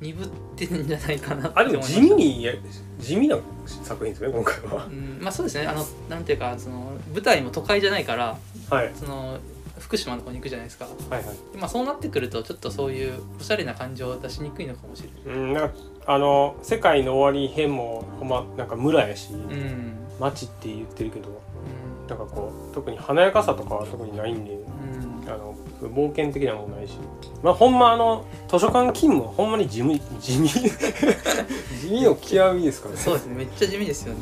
[0.00, 2.52] 鈍ってるんじゃないかなあでも地味にや
[2.98, 4.86] 地味な作品ですね今回は。
[4.86, 5.66] うん、まあそうですね。
[5.66, 8.36] あのなんていうかその舞台も都会じゃないから
[8.70, 8.92] はい。
[8.94, 9.38] その
[9.78, 10.86] 福島の方に行くじゃないですか。
[11.10, 11.36] はいはい。
[11.52, 15.38] でまあそうなってくるとちょっとそういうおしゃれな感情を出しにくいのかもしれない。
[15.38, 15.74] うんなんか
[16.06, 19.92] あの「世界の終わり編」もほんまなんか村やし、うん。
[20.18, 22.08] 町って言ってるけどうん。
[22.08, 25.28] なんかこう特に華やかさとかは特にないんでうん。
[25.28, 26.94] あの冒険的なものないし。
[27.42, 30.48] まあほんまあの図書館勤務はほんまに地味地味。
[31.80, 33.00] 地味の極みですからね。
[33.00, 33.34] そうですね。
[33.34, 34.20] めっちゃ地味ですよね。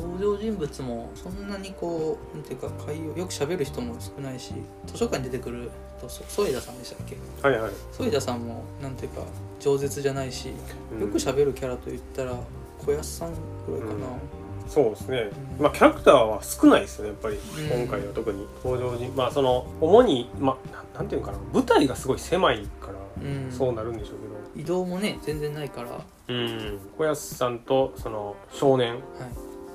[0.00, 4.52] 登場人物もそんなにこうなんていうか会話よく喋る人も少ないし
[4.86, 7.16] 図書館に出てくるとそ添田さんでしたっけ？
[7.48, 9.22] はいはい、添田さんもなんていうか
[9.60, 10.50] 饒舌じゃないし
[10.92, 11.00] うん。
[11.00, 12.36] よく喋るキャラと言ったら
[12.84, 13.32] 小安さん
[13.66, 13.92] ぐらいかな、
[14.68, 17.80] そうですね、うんまあキャラクターは少ないですよねやっぱり、うん。
[17.86, 18.46] 今回は特に。
[18.62, 21.38] 登場人まあその主にまあなんていうのかな。
[21.52, 23.50] 舞台がすごい狭いからうん。
[23.50, 24.18] そうなるんでしょう
[24.58, 26.78] 移動もね全然ないから、はけどうん。
[26.98, 28.98] 小安さんとその少年い。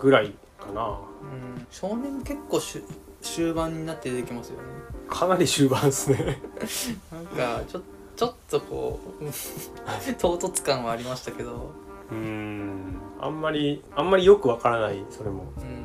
[0.02, 1.00] ぐらいかな。
[1.22, 1.26] う
[1.60, 2.84] ん、少年結構しゅ
[3.22, 4.64] 終盤になって出てきますよね。
[5.10, 6.42] かなり終盤ですね。
[7.12, 7.82] なんかちょ
[8.16, 9.24] ちょっとこう
[10.20, 11.72] 唐突感はありましたけど。
[12.12, 15.44] うんあんまりあんまりよくわからないそれも。
[15.58, 15.84] うん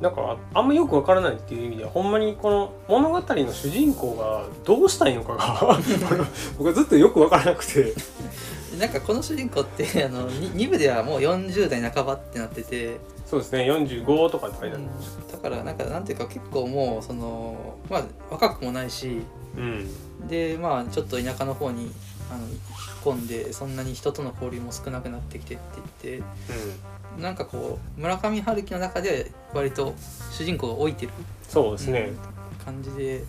[0.00, 5.78] だかあんまよくわからないっていう意味ではほんまにこの物語の主人公がどうしたいのかが
[6.56, 7.94] 僕はずっとよくわからなくて。
[8.78, 14.84] ななんかこの主人公って あの 2, 部ではもう40代半ばってなってて、そうですね45とかって書いてある。
[15.32, 17.56] だからなんかなんていうか結構もうその
[17.90, 19.22] まあ若くもないし。
[19.56, 20.28] うん。
[20.28, 21.90] でまあちょっと田舎の方に
[22.30, 22.46] あの
[22.98, 25.62] 込んでそんなに人との交流も少なくなってきてって
[26.02, 26.24] 言って
[27.16, 27.22] うん。
[27.22, 29.94] なんかこう村上春樹の中では割と
[30.30, 33.24] 主人公が老いてるそうですね、うん感じで、うん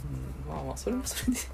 [0.50, 1.40] まあまあそれもそれで。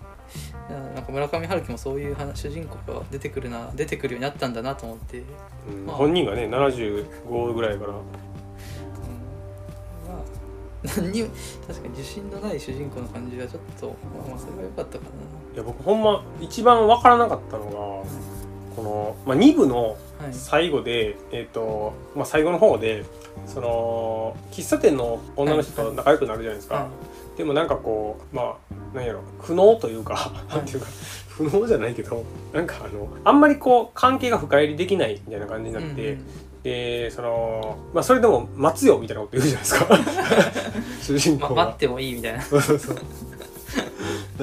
[0.96, 5.22] なんか村上春樹もそういう話主人公が出てくるな出てくるようになったんだなと思って、
[5.70, 5.80] うん。
[5.82, 5.96] うんまあ。
[5.98, 8.02] 本人がね75ぐらいからまあ
[10.86, 11.30] 何にも
[11.68, 13.94] 確かに自信のない主人公の感じがちょっとま
[14.26, 15.06] あまあそれは良かったか
[15.54, 17.72] いや僕ほんま一番わからなかったのが
[18.76, 20.34] この、まあ、2部のなはい。
[20.34, 23.04] 最後で、えっ、と、まあ、最後の方で
[23.46, 26.90] その喫茶店の女の人と仲良くなるじゃないですか、は
[27.38, 28.58] でもなんかこうま
[28.94, 30.88] あなんやろ苦悩というか、なんていうか
[31.30, 36.26] 不能じゃないけどなんかあのあんまりこう関係が深入りできないみたいな感じになって、うんうん
[36.66, 40.00] でそのまあそれでも待つよみたいなこと言うじゃないですか。
[41.04, 41.66] 主人ま公が。
[41.66, 42.42] 待ってもいいみたいな。
[42.42, 42.96] そうそうそう。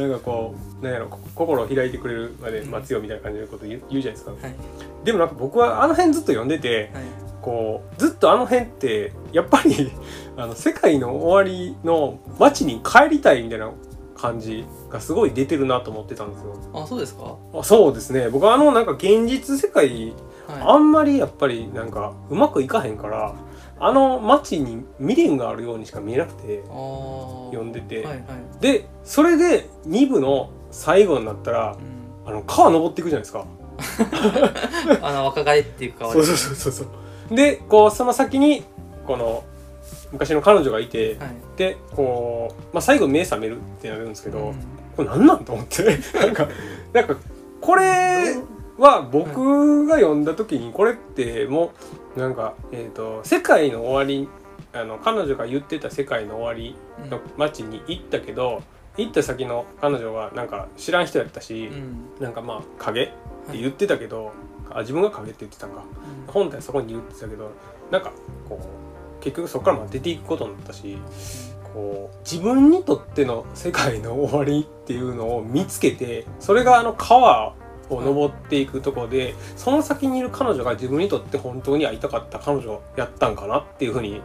[0.01, 4.31] なんかこうなんやろこ心を開いてくれるまで待つよみたいな感じのこと言う言うじゃないですか。
[4.31, 4.55] はい。
[5.05, 7.03] でもなんか僕はあの辺ずっと読んでてはい。
[7.43, 9.91] こうずっとあの辺ってやっぱり
[10.39, 13.69] あの世界の終わりの街に帰りたいみたいな
[14.17, 16.55] 感じがすごい出てるなと思ってたんですよ。
[16.73, 17.35] あそうですか？
[17.53, 18.29] あそうですね。
[18.29, 20.13] 僕はあのなんか現実世界は
[20.49, 23.35] あんまりやっぱりなんかうまくいかへんから
[23.79, 28.25] あの街に未練があるようにしか見えなくて読んでて、はいはい、
[28.61, 31.77] でそれで2部の最後になったら
[32.25, 33.45] うん、あの川登っていくじゃないですか。
[35.03, 37.35] あの若返っていうかそうそうそうそうそう。
[37.35, 38.63] でこうその先に
[39.07, 39.43] この
[40.13, 41.31] 昔の彼女がいてはい。
[41.57, 44.55] でこう、まあ、最後目覚めるってなるんですけど、うん。
[44.97, 45.99] これ何なんと思って。
[46.15, 46.49] なんか
[46.93, 47.17] なんか
[47.61, 48.37] これ
[48.79, 51.73] は僕が読んだ時にこれっても
[52.17, 54.29] うなんか、えー、と世界の終わり
[54.73, 57.11] あの彼女が言ってた世界の終わりうん。
[57.11, 58.63] の街に行ったけど
[58.97, 62.11] 行った先の彼女がなんか知らん人やったし、うん。
[62.21, 63.07] なんかまあ影っ
[63.51, 64.33] て言ってたけど、
[64.71, 65.83] あ自分が影って言ってたんか。
[66.27, 66.33] うん。
[66.33, 67.53] 本体はそこに言ってたけど
[67.91, 68.13] なんか
[68.49, 70.99] こう結局そこからまあ出ていくことになったし
[71.73, 77.55] こう自分にとっての世界の終わりっていうのを見つけてそれがあの川
[77.97, 84.23] を登っていくとこでその先にいる彼女が自分にとって本当に会いたかった彼女やったんかなっていうふうにうん。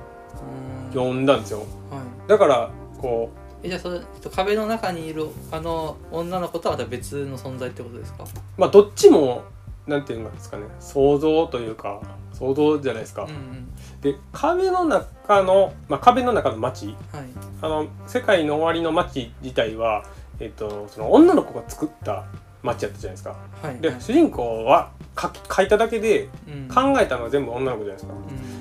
[0.92, 1.60] 読んだんですよ。
[1.60, 2.30] はい。
[2.30, 3.30] だからこ
[3.64, 8.24] えじゃあそ壁の中にいるあの女の子とはまた別の存在ってことですか？
[8.24, 8.28] う
[8.58, 9.44] まあどっちも
[9.88, 10.64] なんていうんですかね。
[10.80, 12.02] 想像というか
[12.34, 13.76] 想像じゃないですか、うんうん。
[14.02, 16.88] で壁の中の、まあ、壁の中の街。
[16.88, 16.96] はい。
[17.62, 20.06] あの世界の終わりの街自体は、
[20.40, 22.26] えっと、その女の子が作った
[22.68, 23.36] 街やったじゃないですか。
[23.62, 23.94] で、はい。
[23.94, 24.02] はい。
[24.02, 24.92] 主人公は
[25.56, 26.68] 書いただけでうん。
[26.68, 28.14] 考えたのは全部女の子じゃないですか。
[28.14, 28.18] う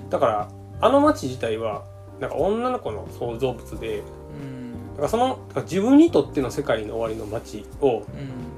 [0.06, 0.10] ん。
[0.10, 0.48] だから
[0.80, 1.84] あの街自体は
[2.20, 4.02] なんか女の子の創造物でう
[4.44, 4.90] ん。
[4.92, 8.04] だからその自分にとっての世界の終わりの街をうん。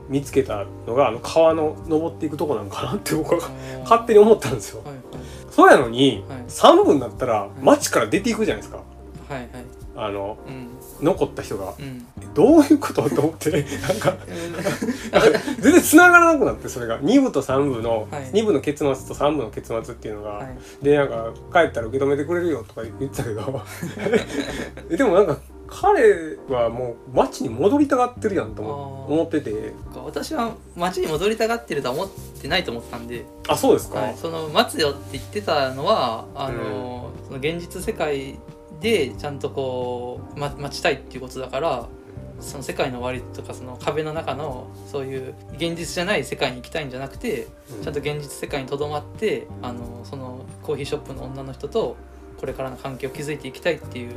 [0.08, 3.40] 見つけたのがあの川の登っていくとこなんかなって僕は
[3.82, 4.82] 勝手に思ったんですよ。
[4.84, 4.94] はい
[5.50, 6.38] そうやのに、はい。
[6.46, 8.78] 3分だったら街から出ていくじゃないですか。
[9.28, 9.48] はいはい。
[9.96, 10.68] あのうん
[11.00, 12.06] 残った人がうん。
[12.34, 13.50] どういうことと思って
[13.82, 14.16] なんか
[15.58, 17.00] 全然繋がらなくなってそれが。
[17.00, 18.30] 2部と3部の、はい。
[18.32, 20.84] 2部の結末と3部の結末っていうのが、はい。
[20.84, 23.62] でなんか帰ったら受け止めてくれるよとか言ってたけど。
[24.96, 29.72] でもなんか彼はもう街に戻りたがってるやんと思ってて。
[29.94, 32.08] 私は町に戻りたがってるとは思っ
[32.40, 38.38] てないと思ったんで、あそうですか、はい、その待つよって言ってたのはあの、その現実世界
[38.80, 41.88] でちゃんとこう、ま、待ちたいっていうことだから
[42.40, 47.82] その世界の終わりとかその壁の中のそういう現実じゃない世界に行きたいんじゃなくてうん。
[47.82, 51.96] ちゃんと現実世界にとどまってあのそのコーヒーショップの女の人と
[52.38, 54.12] これからの関係を築いていきたいっていう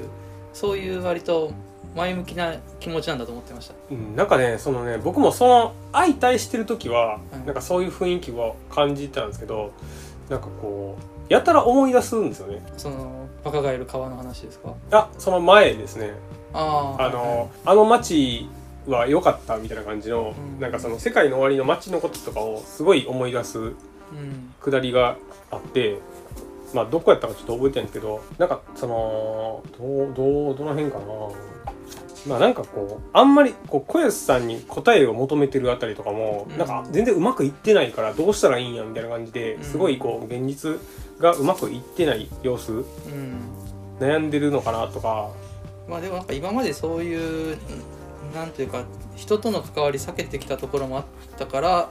[0.53, 1.51] そういう割と
[1.95, 3.73] 前向きな気持ちなんだと思ってました。
[3.89, 4.15] うん。
[4.15, 9.73] なんかねそのね僕もその相対してる時は、いなんかそういう雰囲気は感じたんですけど
[10.29, 10.97] なんかこ
[11.29, 12.61] うやたら思い出すんですよね。
[12.77, 14.73] その若返る川の話ですか？
[14.91, 16.13] あその前ですね。
[16.53, 18.47] あーあの、あの街
[18.87, 20.59] は良かったみたいな感じの、うん。
[20.59, 23.73] なんかその世界の終わりの街のこととかをすごい思い出すうん。
[24.59, 25.17] くだりが
[25.49, 25.97] あって
[26.73, 31.05] まあどこやったかちょっと覚えてないんですけどなんかそのどうどうどの辺かな。
[32.27, 36.57] まあなんかこうあんまりこう小安さんに答えを求めてるあたりとかも、うん。
[36.57, 39.63] なんか全然うまくいってないからどうしたらいいんやみたいな感じでうん。
[39.63, 40.79] すごいこう現実
[41.21, 42.71] がうまくいってない様子？
[42.71, 42.85] うん。
[43.99, 45.29] 悩んでるのかなとか。
[45.87, 47.57] まあでもなんか今までそういう
[48.33, 48.83] なんというか
[49.15, 51.05] 人との関わり避けてきたところもあっ
[51.37, 51.89] たから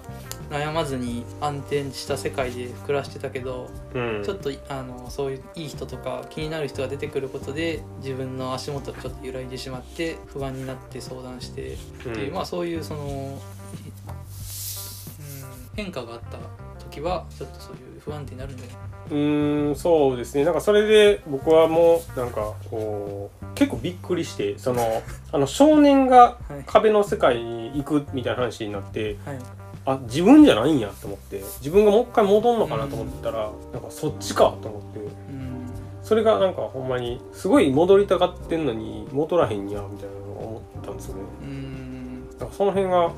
[0.49, 4.23] 悩まずに安定した世界で暮らしてたけど、うん。
[4.25, 12.35] ちょっとあのそういういい人とか気になる人が出てくることで自分の足元がちょっと揺らいでしまって不安になって相談してっていう、うん。
[12.35, 13.39] まあそういうその、うん、
[15.77, 16.39] 変化があった
[16.85, 18.77] 時はちょっとそういう不安定になるんじゃない？
[19.11, 20.45] うーんそうですね。
[20.45, 29.39] なんかそれで僕はもうなんかこう結構びっくりしてその あの少年がはい壁の世界に行くみたいな話になってはい。
[29.87, 35.11] あ自分じゃないんやと思って自分がもう一回戻んのかなと思ったら、なんかそっちかと思ってうん。
[36.03, 41.23] それがなんかほんまにすごい戻りたがってんのに戻らへんやみたいなのを思ったんですよね。
[41.43, 42.29] うん。
[42.39, 43.13] なんかその辺が、うん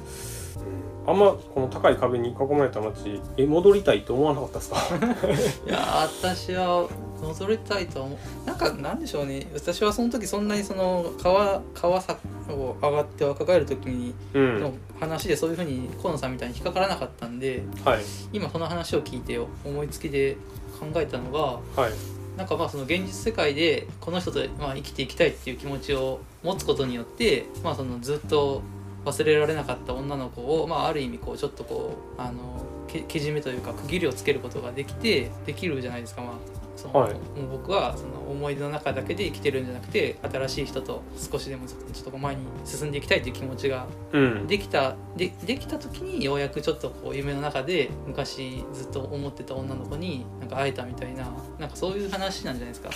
[1.06, 5.66] あんまこの高い壁に囲まれた街え戻りたいと思わなかったですか？
[5.68, 6.88] いやー私は
[7.20, 8.46] 戻りたいとは思う。
[8.46, 9.46] なんかなんでしょうね。
[9.54, 12.16] 私はその時そんなにその川川さ
[12.50, 14.60] を上がって若返る時にうん。
[14.60, 18.00] の話でそういうふうに河野さんみたいに引っかからなかったんではい。
[18.32, 20.36] 今この話を聞いて思いつきで
[20.78, 21.40] 考えたのが
[21.82, 21.92] はい。
[22.36, 28.62] なんかまあその現実世界でこの人とまあ生きていきたいっていう気持ちを持つことによってまあそのずっと
[29.04, 36.22] 忘れられなかった女の子をまあある意味こうちょっとこうあのけけじめというか区切りをつけることができてできるじゃないですか。
[36.22, 36.32] まあ
[36.76, 37.14] その、はい。
[37.14, 44.46] もう僕はその思い出の中だけで生きてるんじゃなくて新しい人と少しでもちょっと前に進んでいきたいという気持ちがうん。
[44.46, 52.90] できたでできた時にようやくちょっとこう夢の中で昔ずっと思ってた女の子になんか会えたみたいななんかそういう話なんじゃないですか。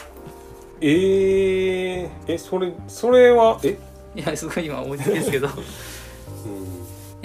[0.81, 3.79] えー、えそれそれはえ、
[4.15, 5.49] いやすごい今思いつきですけど。
[5.49, 5.96] う ん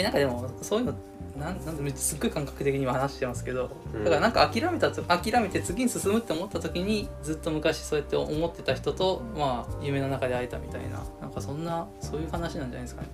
[0.01, 0.93] えなんかでもそういうの
[1.37, 4.03] なんなんですっごい感覚的に今話してますけどうん。
[4.03, 13.07] だからなんか諦めたと諦めて次に進むって思った時にずっと昔そうやって思ってた人とまあ夢の中で会えたみたいななんかそんなそういう話なんじゃないですかね。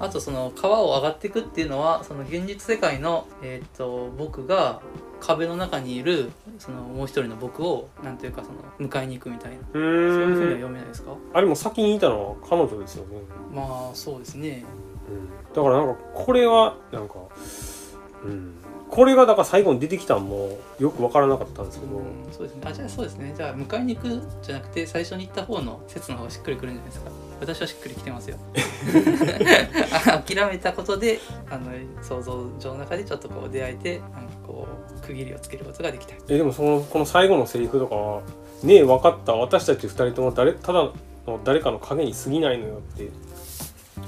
[0.00, 4.80] あとその川を上がっていくっていうのはその現実世界の、えー、と僕が
[5.20, 8.52] 壁の中にいるそのもう一人の僕をなんていうかそ
[8.84, 9.58] の迎えに行くみたいな。
[9.58, 11.12] うそういうふうには読めないですか？
[11.34, 13.16] あれも先にいたのは彼女ですよね、
[13.52, 14.64] まあそうですね
[15.08, 17.14] うん、だからなんかこれはなんか
[18.24, 18.54] うん。
[18.90, 22.04] これがだから最後に出てきたんもよく分からなかったんですけど、うん。
[22.32, 22.62] そうですね。
[22.64, 23.34] あじゃあそうですね。
[23.36, 27.10] じゃあ迎えに行くじゃなくて最初に行った方の説の方がしっくりくるんじゃないですか。
[27.40, 28.38] 私はしっくりきてますよ。
[30.06, 31.70] あ 諦めたことであの
[32.02, 34.66] 想像上の中でちょっとこう出会えてなんかこ
[34.96, 36.14] う区切りをつけることができた。
[36.28, 38.22] えでもそのこの最後のセリフとかは
[38.64, 39.34] 「ねえ分かった。
[39.34, 40.90] 私たち二人とも誰ただ
[41.26, 43.10] の誰かの影に過ぎないのよ」って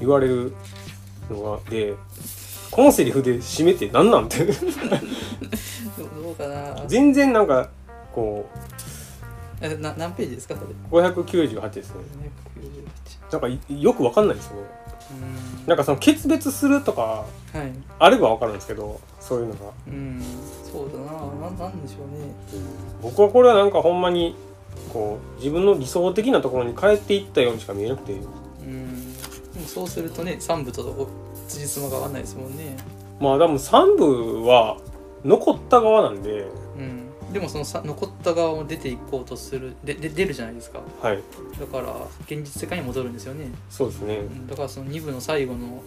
[0.01, 0.55] 言われる
[1.31, 1.95] のがで
[2.71, 4.45] このセリフで締めて何なんて。
[4.45, 4.53] ど
[6.31, 6.85] うかな。
[6.87, 7.69] 全然なんか
[8.15, 8.49] こ
[9.61, 10.55] えな何ページですか？
[10.55, 10.69] それ。
[10.71, 11.97] う598ですね。
[13.31, 14.57] 298なんかいよく分かんないですよ。
[14.57, 14.63] ね
[15.11, 15.67] うん。
[15.67, 17.73] なんかその決別するとかはい。
[17.99, 20.23] あれば分かるんですけどそういうのが、うん。
[20.71, 21.51] そうだな。
[21.51, 22.33] ななんでしょうね。
[23.03, 24.37] 僕はこれはなんかほんまに
[24.93, 28.15] こう自分の理想的なところに変えていったようにしか見えなくて
[29.71, 31.09] そうするとね3部と
[31.47, 32.77] 辻褄が合わないですもんね。
[33.21, 34.79] まあ多分3部は
[35.25, 36.47] 残った側なんで。
[36.77, 37.07] うん。
[37.33, 40.81] でもそのさ残った側を出ていこうとするでで出るじゃないですか。
[41.01, 41.23] はい。
[41.61, 41.95] だから
[42.27, 43.53] 現実世界に戻るんですよね。
[43.69, 44.17] そうですね。
[44.17, 44.47] うん。
[44.49, 45.85] だからその2部の最後の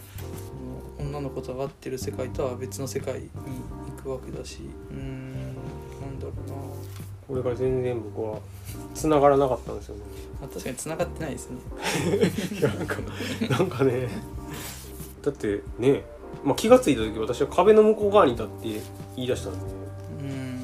[0.98, 3.30] 女の子と会ってる世界とは別の世界に
[3.98, 4.60] 行くわけだし。
[4.91, 5.34] うーん。
[6.00, 6.56] なんだろうな、
[7.34, 8.39] これが全然僕は
[8.93, 10.02] 繋がらなかったんですよね。
[10.39, 11.58] まあ、確かに繋がってないですね。
[12.60, 12.98] いやなんか
[13.50, 14.08] なんかね
[15.24, 16.04] だってね、
[16.43, 18.52] まあ、気がついた時私は壁の向こう側に立って
[19.15, 19.60] 言い出したんで。
[20.22, 20.58] うーん。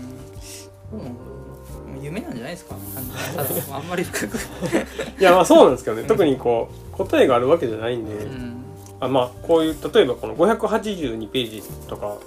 [0.91, 2.75] どうなん夢なんじゃないですか。
[3.71, 4.37] ああんまり深く。
[4.37, 6.03] いやまあそうなんですけどね。
[6.03, 8.63] 特にこう答えがあるわけじゃないんで、うん。
[8.99, 12.17] あまあこういう例えばこの582ページとか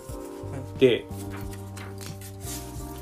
[0.81, 1.07] で、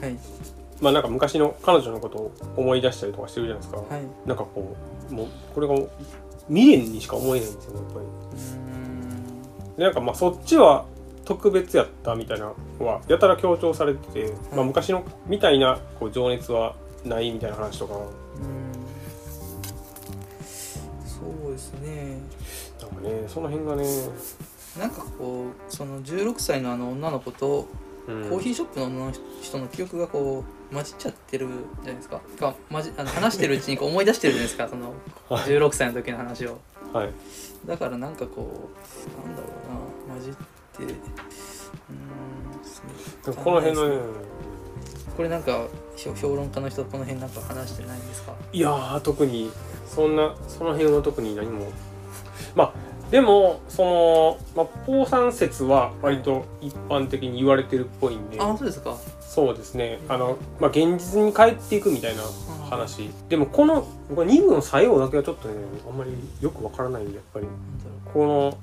[0.02, 0.39] はい
[0.80, 4.02] まあなんか昔の彼女のことを思い出したりとかしてるじゃないですか、はい。
[4.26, 4.76] なんかこ
[5.10, 5.74] うもうこれが
[6.48, 8.06] 未練にしか思えないんですよねやっぱり。
[9.76, 10.86] でなんかまあそっちは
[11.24, 17.94] 特別やったみたいなのはやたら強調されてて、まあ、昔のみたいなこう情熱はないみたいな話とか。
[17.94, 18.02] うん。
[21.04, 22.18] そうですね。
[22.80, 23.84] なんかねその辺がね、
[24.78, 27.68] なんかこうその16歳のあの女の子と
[28.10, 32.20] うん、コーヒーショップの人の記憶がこう混じっちゃってるじゃないですか。
[32.38, 34.68] か混じあの話してるうちにこう思い出してるじゃないですか。
[34.70, 34.94] その
[35.28, 36.58] はい16歳の時の話を。
[36.92, 37.12] はい。
[37.66, 38.68] だからなんかこ
[39.24, 39.48] うなんだろ
[40.08, 40.98] うな混じってうーんね。
[43.44, 43.96] この辺のね。
[45.16, 48.32] これなんか評評論家の人この辺なんか話してないんですか？
[48.52, 49.50] いやー特に
[49.86, 51.66] そんなその辺は特に何も。
[52.54, 58.96] まあでもその、まあ、ポーさん説は割と一般的に言われてるっぽいんで、あそうですか。
[59.20, 59.98] そうですね。
[60.08, 62.22] あの、まあ、現実に帰っていくみたいな
[62.68, 63.10] 話。
[63.28, 65.54] でもこの僕は2部の最後だけはちょっとね
[65.88, 67.46] あんまりよくわからないんでやっぱり。
[68.12, 68.58] この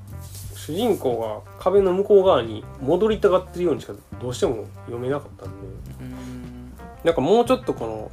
[0.56, 5.56] 主人公が壁の向こう側に戻りたがってるようにしかどうしても読めなかったんで。
[6.02, 6.57] うん
[7.04, 8.12] なんかもうちょっとこの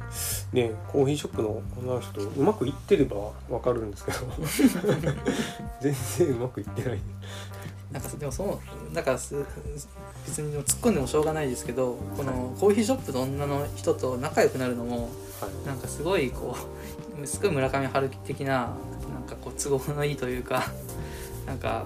[0.53, 4.17] ねコーヒーショップの女の人とうまくいってればわかるんですけど
[5.81, 6.99] 全然うまくいってない。
[7.91, 8.43] なんかでもそ
[8.91, 9.35] うなんかす
[10.25, 15.67] 別に突っ込んでもしょうがないですけどこのコーヒーショップの女の人と仲良くなるのもはい。
[15.67, 16.55] なんかすごいこ
[17.21, 18.75] うすごい村上春樹的な
[19.13, 20.65] なんかこう都合のいいというか
[21.45, 21.85] なんか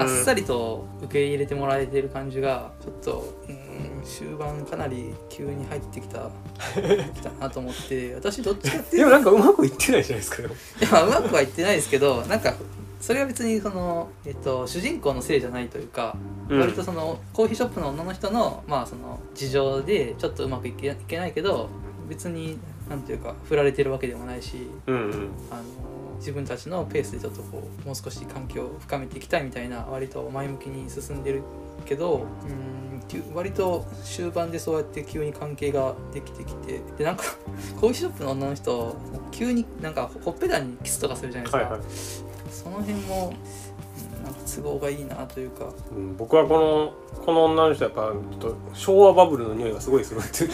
[0.00, 3.52] あっさりと受け入れてもらえてる感じがちょっとう
[4.04, 6.30] 終盤かなり急に入ってきた
[7.14, 10.54] きたなと思って私どっちかっていうでもなんかうまくいってないじゃないですかでも。
[10.54, 12.54] いやまあうまくはいってないですけどなんか
[13.02, 16.16] それは別にその、えっと、主人公のせいじゃないというか、
[16.48, 16.60] うん。
[16.60, 21.68] 割とそのコーヒーショップの女の人の,、まあその事情でちょっとうまくいけいけないけど
[22.08, 25.28] 別になんていうか振られてるわけでもないしうんうん。
[25.50, 25.62] あの
[26.22, 31.42] 自分たちのペースでちょっとこうもう少し関係を深めていきたいみたいな割と前向きに進んでる
[31.84, 37.24] けどうん急割と終盤でそうやって急に関係ができてきてでなんか
[37.80, 38.96] コーヒーショップの女の人
[39.32, 41.80] 急になんかほっぺたにキスとかするじゃないですか、はいはい、
[42.50, 43.36] その辺もうん
[44.22, 45.72] なんか都合がいいなというか。
[45.90, 46.92] うん、僕はこの
[47.24, 50.48] この女の人やっぱちょっと昭和バブルの匂いがすごいするって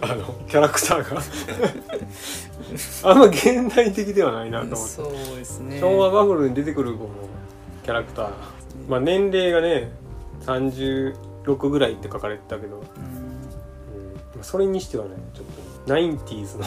[0.00, 1.22] あのキャラクターが。
[3.04, 4.84] あんま現代的ではないなと思って。
[4.84, 5.78] そうですね。
[5.80, 7.10] 昭和バブルに出てくるこの
[7.84, 8.30] キャラクター。
[8.88, 9.92] まあ年齢がね
[10.46, 12.82] 36ぐらいって書かれてたけど、うん。
[14.38, 16.64] うん、それにしてはねちょっとナインティーズの。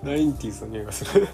[0.02, 1.28] ナインティーズの匂いがする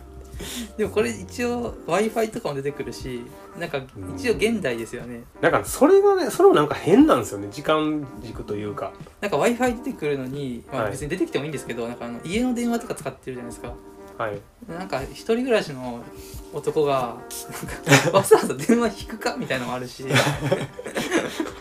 [0.76, 3.22] でもこれ一応 w i f i とかも出てくるし
[3.58, 3.80] なんか
[4.16, 5.24] 一応現代ですよね。
[5.40, 7.48] なんかそれがねそれもなんか変なんですよね。
[7.50, 8.92] 時間軸というか。
[9.20, 10.92] なんか w i f i 出てくるのに、まあ、はい。
[10.92, 13.74] 別に出てきてもいいんですけど、なんかあの家の電話とか使ってるじゃないですか。
[14.18, 14.38] はい。
[14.68, 16.00] なんか一人暮らしの
[16.52, 17.16] 男が
[18.12, 20.04] わざわざ電話引くかみたいなのもあるし。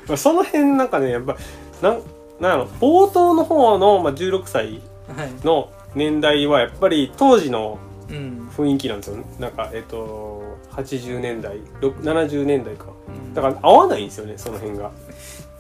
[0.08, 1.38] ま あその辺なんかねやっぱ
[1.82, 2.02] なん
[2.40, 4.82] なんやろ冒頭の方の、まあ、16歳
[5.16, 5.46] はい。
[5.46, 9.18] の年代はやっぱり当時のうん、雰囲気なんですよ。
[9.40, 12.88] なんかえっと80年代ろく70年代か。
[13.08, 13.34] うん。
[13.34, 14.92] だから合わないんですよねその辺が。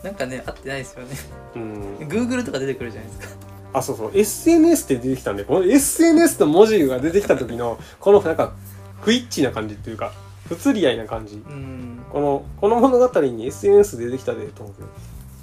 [0.03, 1.15] なんかね合ってないですよね。
[1.55, 1.97] うん。
[2.07, 3.35] Google とか出てくるじゃないですか。
[3.73, 4.11] あそうそう。
[4.13, 8.53] SNS って出てきたんでこの SNS の文字が出てきた時のこのなんか
[9.01, 10.11] 不一致な感じっていうか
[10.47, 11.35] 不釣り合いな感じ。
[11.35, 11.99] うん。
[12.11, 14.83] このこの物語に SNS 出てきたでと思って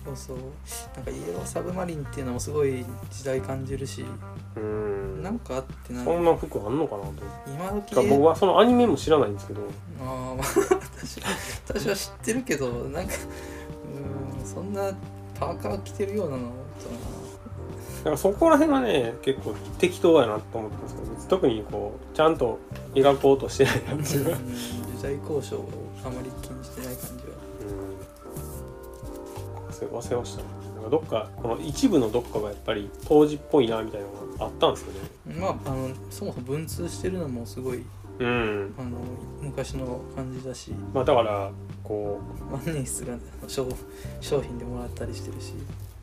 [0.07, 0.37] そうそう。
[0.97, 4.05] なんかイエローサブマリンっていうのもすごい時代感じるし
[4.57, 5.23] うん。
[5.23, 6.05] なんか合ってない。
[6.05, 7.13] そんな服あんのかなと。
[7.49, 9.63] 今時だから僕はそのアニメも知らないんですけど。
[10.01, 10.47] あーまあ
[10.97, 11.21] 私
[11.69, 13.15] 私は知ってるけどなんか
[14.41, 14.93] うんそんな
[15.39, 16.51] パーカー着てるようなの
[18.05, 22.59] とかそこら辺はね結構適当やなと思ったんですけど特にこうちゃんと
[22.95, 24.25] 描こうとしてないなって時
[25.03, 25.69] 代交渉を
[26.05, 27.36] あまり気にしてない感じは
[29.85, 30.49] うん、それ忘れましたね。
[30.75, 35.41] なんかどっかこの一部のどっかがやっぱり当時っぽいなみたいなのがあったんですよね。
[35.41, 37.83] まああのそもそも文通してるのもすごい
[38.19, 38.75] うん。
[38.79, 38.99] あの
[39.41, 40.73] 昔の感じだし。
[40.93, 41.51] まあだから
[41.83, 42.21] こ
[42.51, 43.69] 万年筆が商
[44.21, 45.53] 商品でもらったりしてるし、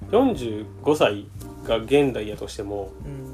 [0.09, 1.26] う45歳
[1.65, 3.34] が現代やとしても、うん、うん、や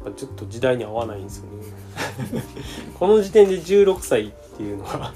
[0.00, 2.42] っぱちょっと時代に合わないんですよね。
[2.98, 5.12] この時点で16歳っていうのは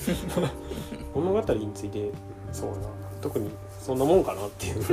[1.14, 2.10] 物語について
[2.52, 2.76] そうな。
[3.20, 3.50] 特に
[3.80, 4.84] そんなもんかなっていう。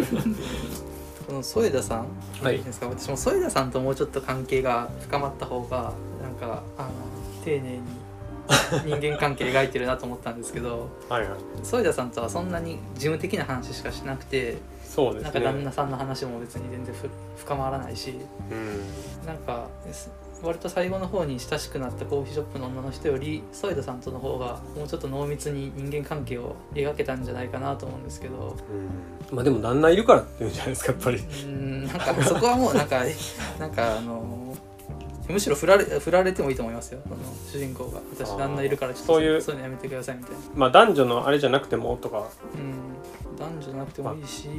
[1.28, 2.08] この添田さん、
[2.42, 2.60] はい。
[2.60, 2.88] ですか？
[2.88, 6.90] 私も添田さんともうちょっと関係が深まった方がなんかあの
[7.44, 7.82] 丁寧に
[8.86, 11.40] 人間関係描いてるなと思ったんですけどはいはい。
[11.64, 15.24] 添田さんとはそんなに事務的な話しかしなくてそうですね。
[15.24, 17.10] なんか旦那さんの話も別に全然ふ
[17.40, 18.14] 深まらないし
[18.50, 19.26] うん。
[19.26, 20.10] なんかす
[20.44, 28.56] 割と最後の方に親しくなったコーヒーショップの女の人より添田さんとの方がもうちょっと濃密に人間関係を描けたんじゃないかなと思うんですけど。
[29.32, 29.36] うん。
[29.36, 31.18] まあでも旦那いるからっていうんじゃないですかやっぱり。
[31.18, 31.88] うーん。
[31.88, 33.02] なんかそこはもうなんか
[33.60, 34.47] なんかあの
[35.30, 37.00] むしろ振られ振られてもいいと思いますよ。
[37.52, 38.00] 主人公が。
[38.16, 40.38] 私旦那いるからちょっとそういうそういうのやめてくださいみたいな。
[40.56, 42.28] まあ男女のあれじゃなくてもとか。
[42.56, 43.38] うん。
[43.38, 44.50] 男女じゃなくてもいいし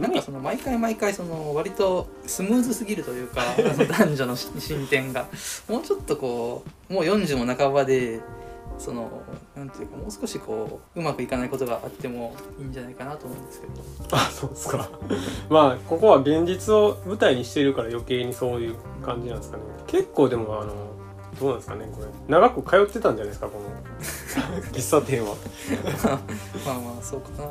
[0.00, 3.42] なんかその毎回毎回その割とスムーズすぎるというか
[3.90, 5.26] 男女のし進展が。
[5.68, 8.20] もうちょっとこうもう40も半ばで
[8.78, 9.22] その
[9.56, 13.72] なんていうかもう少しこううまくいかないことがあってもいいんじゃないかなと思うんですけど。
[14.12, 14.88] あそうですか。
[15.48, 18.74] まあここは現実を舞台にしてるから余計にそういう
[19.04, 19.62] 感じなんですかね。
[19.86, 20.72] 結構でもあの
[21.40, 22.06] どうなんですかねこれ。
[22.28, 23.66] 長く通ってたんじゃないですかこの
[24.72, 25.34] 喫茶店は。
[26.66, 27.48] まあまあそうかな。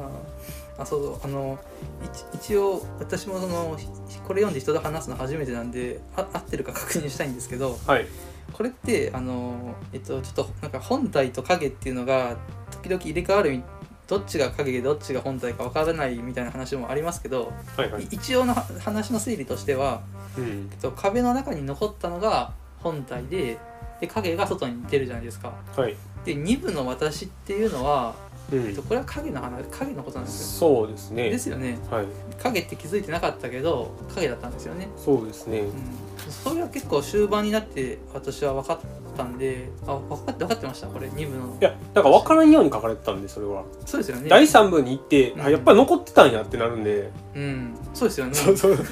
[0.78, 1.20] あそうそう。
[1.24, 1.58] あの
[2.04, 3.88] 一一応私もそのひ
[4.20, 7.78] これ読んで人と話すの初めてなんであ合ってるか確認したいんですけど。
[7.88, 8.06] はい
[8.54, 12.38] これってあのえっとちょっとなんか本体と影っていうのが
[12.72, 13.64] 時々入れ替わるみ
[14.08, 18.04] どっちが影でどっちが本体かわからないみたいな話もありますけど、はいはい。
[18.04, 20.04] い一応のは話の推理としては、
[20.38, 20.70] うん。
[20.72, 23.58] えっと、壁の中に残ったのが本体で
[24.00, 25.54] で影が外に出るじゃないですか。
[25.76, 25.96] はい。
[26.24, 28.14] で二部の私っていうのは、
[28.52, 28.68] うん。
[28.68, 31.16] えっと、これは影の話影のことなんですそうですよ。
[31.16, 31.30] ね。
[31.30, 31.78] ですよね。
[31.90, 32.06] はい。
[32.42, 34.90] 影って気づいてなかったけど影だったんですよね。
[34.98, 35.60] そうですね。
[35.60, 38.80] うん、それは結構終盤になって私は分かっ
[39.18, 41.58] たんであ分かって分かってましたこれ2部の。
[41.60, 43.64] いやだから分からんように書かれてたんでそれは。
[43.86, 44.30] そうですよね。
[44.30, 45.42] 第3部に行って、うん。
[45.42, 47.76] あやっぱり残ってたんやってなるんで、うん。
[47.94, 48.34] そうですよね。
[48.34, 48.78] そうそう。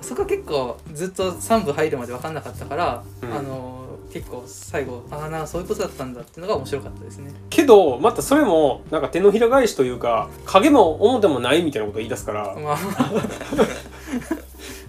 [0.00, 3.34] そこは結構ずっと3部入るまで分かんなかったから、うん。
[3.34, 3.85] あの
[4.16, 7.34] 結構最後ああなそういうことだったんだっていうのが面白かったですね。
[7.50, 12.78] けどまたそれもなんか手のひら返しというか影も表もないみたいなことを言い出すから、まあ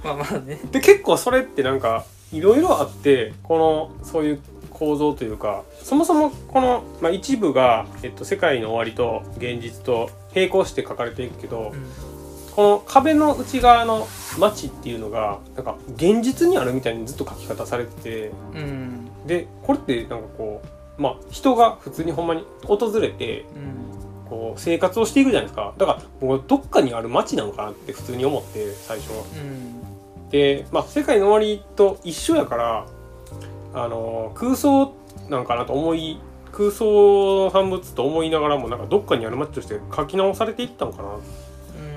[0.03, 0.61] まあまあね。
[0.71, 11.73] で結構それってなんかいろいろあってこのそういう構造というかそもそもこの、まあ、一部が、えっと、世界の終わりと現実と並行して書かれていくけど、
[12.57, 14.07] この壁の内側の
[14.39, 20.61] 街っていうのがなんか現実にあるみたいにずっと書き方されててうんうんでこれってなんかこ
[20.97, 23.88] うまあ人が普通にほんまに訪れてうん。
[24.28, 25.73] こう生活をしていくじゃないですか。
[25.78, 29.23] だから僕はどっかにある街なのかなって普通に思って最初は。
[29.23, 30.30] うん。
[30.30, 32.86] で、まあ、世界の終わりと一緒やから
[33.73, 34.93] あの空想
[35.30, 36.19] なんかなと思い
[36.51, 41.09] 空想の産物と思いながらもなんかどっかにある街として書き直されていったのかな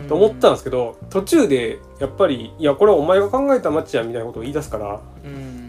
[0.03, 0.09] うん。
[0.09, 5.60] と思ったんですけど途中でやっぱりいやこれはお前が考えた街やみたいなことを言い出すからうん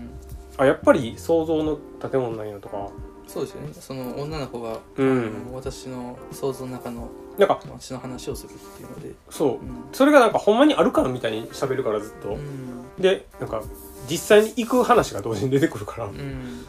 [0.58, 2.90] あやっぱり想像の建物なんやとか。
[3.28, 3.74] そうですよね。
[3.74, 5.46] その女の子が、うん。
[5.46, 9.52] あの私の想像の中のなんか私の話をするっていうので、そう。
[9.52, 9.60] うん。
[9.94, 12.30] それがなんかほんまにあるかみたいに喋るからずっと。
[12.30, 13.02] うん。
[13.02, 13.64] でなんか
[14.10, 16.06] 実際に行く話が同時に出てくるから。
[16.06, 16.66] うん、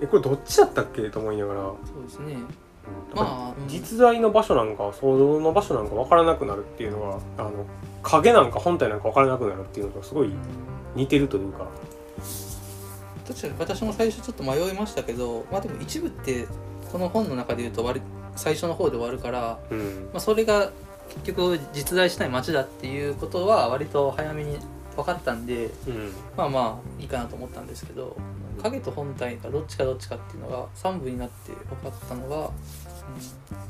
[0.00, 2.36] えこれどっちだったっけと思いながら、そうですね。
[3.14, 3.68] まあまあ、うん。
[3.68, 7.66] 実在の場所なんか想像の場所なんか分からなくなるっていうのはあの
[8.02, 10.30] 影なんか本体なんか分からなくなるっていうのとすごい
[10.94, 11.66] 似てるというか
[13.26, 16.46] 確かに私も最初ちょっと迷いましたけどまあでも一部って
[16.90, 18.00] この本の中で言うと割
[18.36, 20.08] 最初の方で終わるから、うん。
[20.12, 20.70] まあ、それが
[21.08, 24.58] 結局実在しない街だっていうことは割と早めに
[24.94, 26.12] 分かったんでうん。
[26.36, 28.16] まあまあいいかなと思ったんですけど
[28.62, 32.44] 影と本体がどっちかどっちかっていうのが3部になって分かったのが、うん、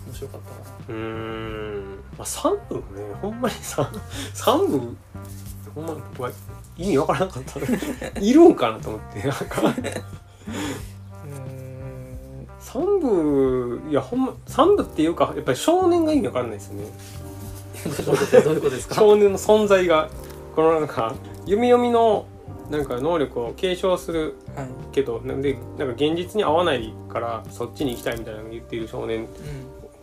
[0.07, 0.95] 面白かったかな。
[0.95, 1.97] うーん。
[2.19, 3.91] まあ3部もねほんまにさ
[4.35, 4.97] 3部
[5.77, 6.31] ほんま僕は
[6.77, 7.61] 意味分からなかった
[8.21, 9.63] いるんかなと思ってなんか。
[9.63, 9.75] うん。
[12.61, 16.87] 3部いやほんま3部っていうかやっぱり少年が意味分からないですよね。
[18.43, 18.95] どういうことですか？
[18.97, 20.09] 少年の存在が
[20.57, 21.15] このなんか
[21.45, 22.27] 弓読みの
[22.71, 24.67] なんか能力を継承するはい。
[24.93, 29.21] けどなんでなんか現実に合わないからそっちに行きたいみたいなのを言っている少年。
[29.21, 29.27] うん。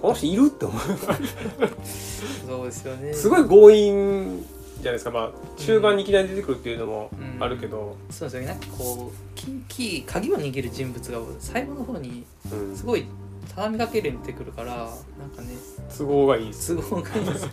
[0.01, 0.79] この人いるって思う。
[2.47, 3.13] そうですよね。
[3.13, 4.45] すごい強引
[4.75, 5.11] じゃないですか。
[5.11, 8.47] まあ中盤にいきなり出てくるっていうのもあるけど、そうですよね。
[8.47, 12.75] なんかこうキーキー鍵を握る人物が最後の方にうん。
[12.75, 13.05] すごい
[13.49, 15.55] 畳みかけるように出てくるからなんかね
[15.95, 16.75] 都合がいいです。
[16.75, 17.43] 都合がいいです。
[17.45, 17.51] やっ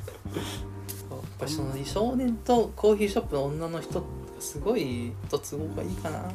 [1.38, 4.06] ぱりその少年とコーヒーショップの女の人が
[4.38, 6.30] すごいと都合がいいかな。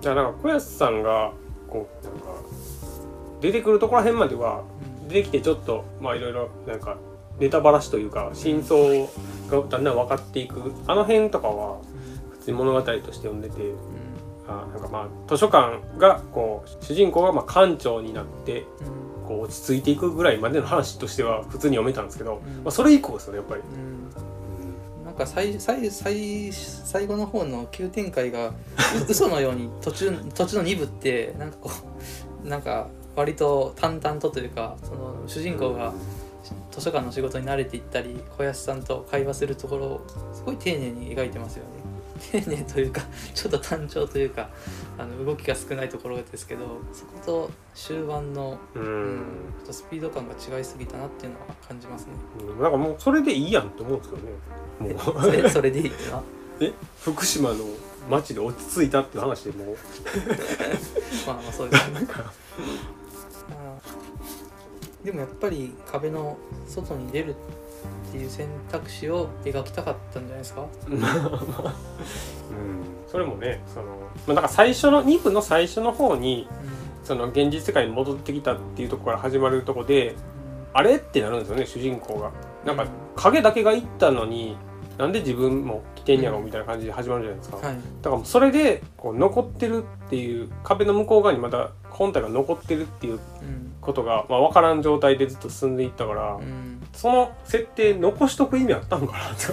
[0.00, 1.32] じゃあなんか小安さんが
[1.68, 2.26] こうなんか
[3.40, 4.62] 出てくるところら辺までは
[5.08, 6.96] 出てきてちょっとまあいろいろなんか
[7.38, 9.06] ネタばらしというか真相
[9.50, 11.80] がだんだん分かっていくあの辺とかは
[12.32, 13.76] 普通に物語として読んでてうん。
[14.48, 19.26] あなんかまあ図書館がこう主人公がまあ館長になってうん。
[19.26, 22.56] こう落ち着いていくぐらいまでの話としては普通に読めたんですけど、うん。
[22.56, 23.60] まあ、それ以降ですよねやっぱり。
[23.60, 24.02] うん。
[25.04, 28.52] なんか最最最最後の方の急展開が う
[29.08, 31.70] 嘘のように途中途中の2部ってなんかこ
[32.44, 35.92] うなんか割と淡々とというかその主人公が
[36.72, 41.70] 図書館の仕事に慣れていったり小安さんと会話するところをすごい丁寧に描いてますよね。
[42.30, 43.02] 丁寧というか
[43.34, 44.48] ちょっと単調というか
[44.96, 49.18] あの動きが少ないところですけどそこと終盤の、ううんん
[49.58, 52.12] ちょっとスピード感が違いすぎたなっていうのは感じますね。
[52.40, 54.32] うんなんかもうそれでいいやんって思うんですけどね
[54.82, 56.22] えもうそれそれでいいな。
[56.60, 56.72] え？
[57.02, 57.56] 福島の
[58.08, 59.76] 町で落ち着いたって話でもう
[61.26, 62.06] まあまあそうですね。
[65.04, 66.36] でもやっぱり壁の
[66.66, 70.66] 外に出るっていう選択肢を描きたかったんじゃないですか？
[70.88, 71.02] うん。
[73.08, 73.86] それもねその、
[74.26, 76.48] まあ、なんか最初の2部の最初の方に
[77.04, 80.14] その現実世界に戻ってきたっていうところから始まるとこで
[80.72, 80.96] あれ？
[80.96, 82.30] ってなるんですよね主人公が。
[82.64, 82.86] なんか
[83.16, 84.56] 影だけが行ったのに
[84.98, 87.56] なんで自分も来てんやろみたいな感じで始まるじゃないですか。
[87.56, 87.76] はい。
[88.02, 93.72] だからそれでこう残ってるっていう壁の向こう側にまだ本体が残ってるっていううん。
[93.80, 96.80] ことが、まあ、分からん状態でずっと進んでいったから、うん。
[96.92, 99.46] その設定残しとく意味あったんかなって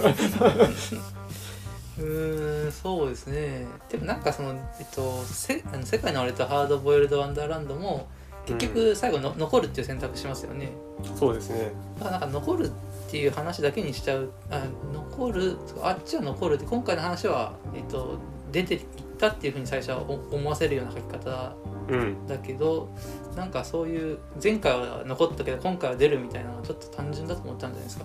[1.98, 3.66] うーんそうですね。
[3.88, 8.08] でもなんかそのえっとせあの世界の割とハードボイルドワンダーランドも
[8.46, 10.72] 結局最後の、残るっていう選択しますよね。
[11.14, 12.70] そうですねだからなんか残る
[13.10, 14.30] っていう話だけにしちゃう。
[14.52, 18.20] あ残るあっちは残るって今回の話は、えっと、
[18.52, 18.80] 出ていっ
[19.18, 21.52] たっていうふうに最初はお思わせるような書き方
[21.88, 22.88] うんだけど
[23.34, 28.04] なんかそういう前回は残ったけど今回は出るみたいなのはちょっと単純だと思ったんじゃないですか。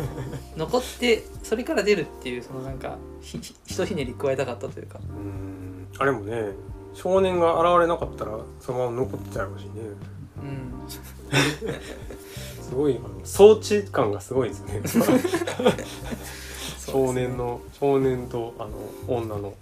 [0.56, 4.98] 残ってそれから出るっていうそのなんかひひひとひねり加えたかったというか。
[4.98, 5.88] うん。
[5.98, 6.52] あれもね
[6.94, 9.70] 少年が現れなかったらそのまま残ってたやろうしね。
[10.38, 10.88] うん
[12.68, 14.82] すごいあの装置感がすごいですね。
[16.78, 18.70] 少年の少年とあの
[19.06, 19.52] 女の、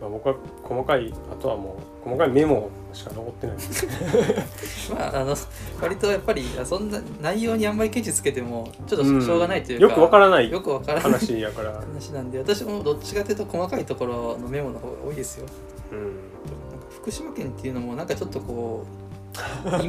[0.00, 3.86] まあ、僕は細かいあとはもう細かいメモしか残ってないです。
[3.86, 5.36] ー まああの
[5.80, 9.22] 割とやっぱりそんな内容にあんまりケチつけてもちょっとうん。
[9.22, 15.46] しょうがないというか、よくわからないよくわからない話やから、話なんで私もどっちかというと細かいところのメモの方が多いですよ。
[15.92, 19.07] うん、なんか福島県っていうのもなんかちょっとこうい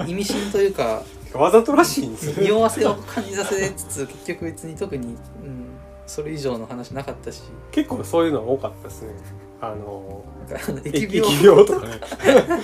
[0.09, 2.43] 意味深というかわざとらしいんですよね。
[2.43, 5.09] 匂わせを感じさせつつ結局別に特に、う
[5.47, 5.67] ん、
[6.07, 7.43] それ以上の話なかったし。
[7.71, 9.13] 結構そういうの多かったですね。
[9.61, 10.23] あの
[10.83, 11.99] 疫疫病病とかね。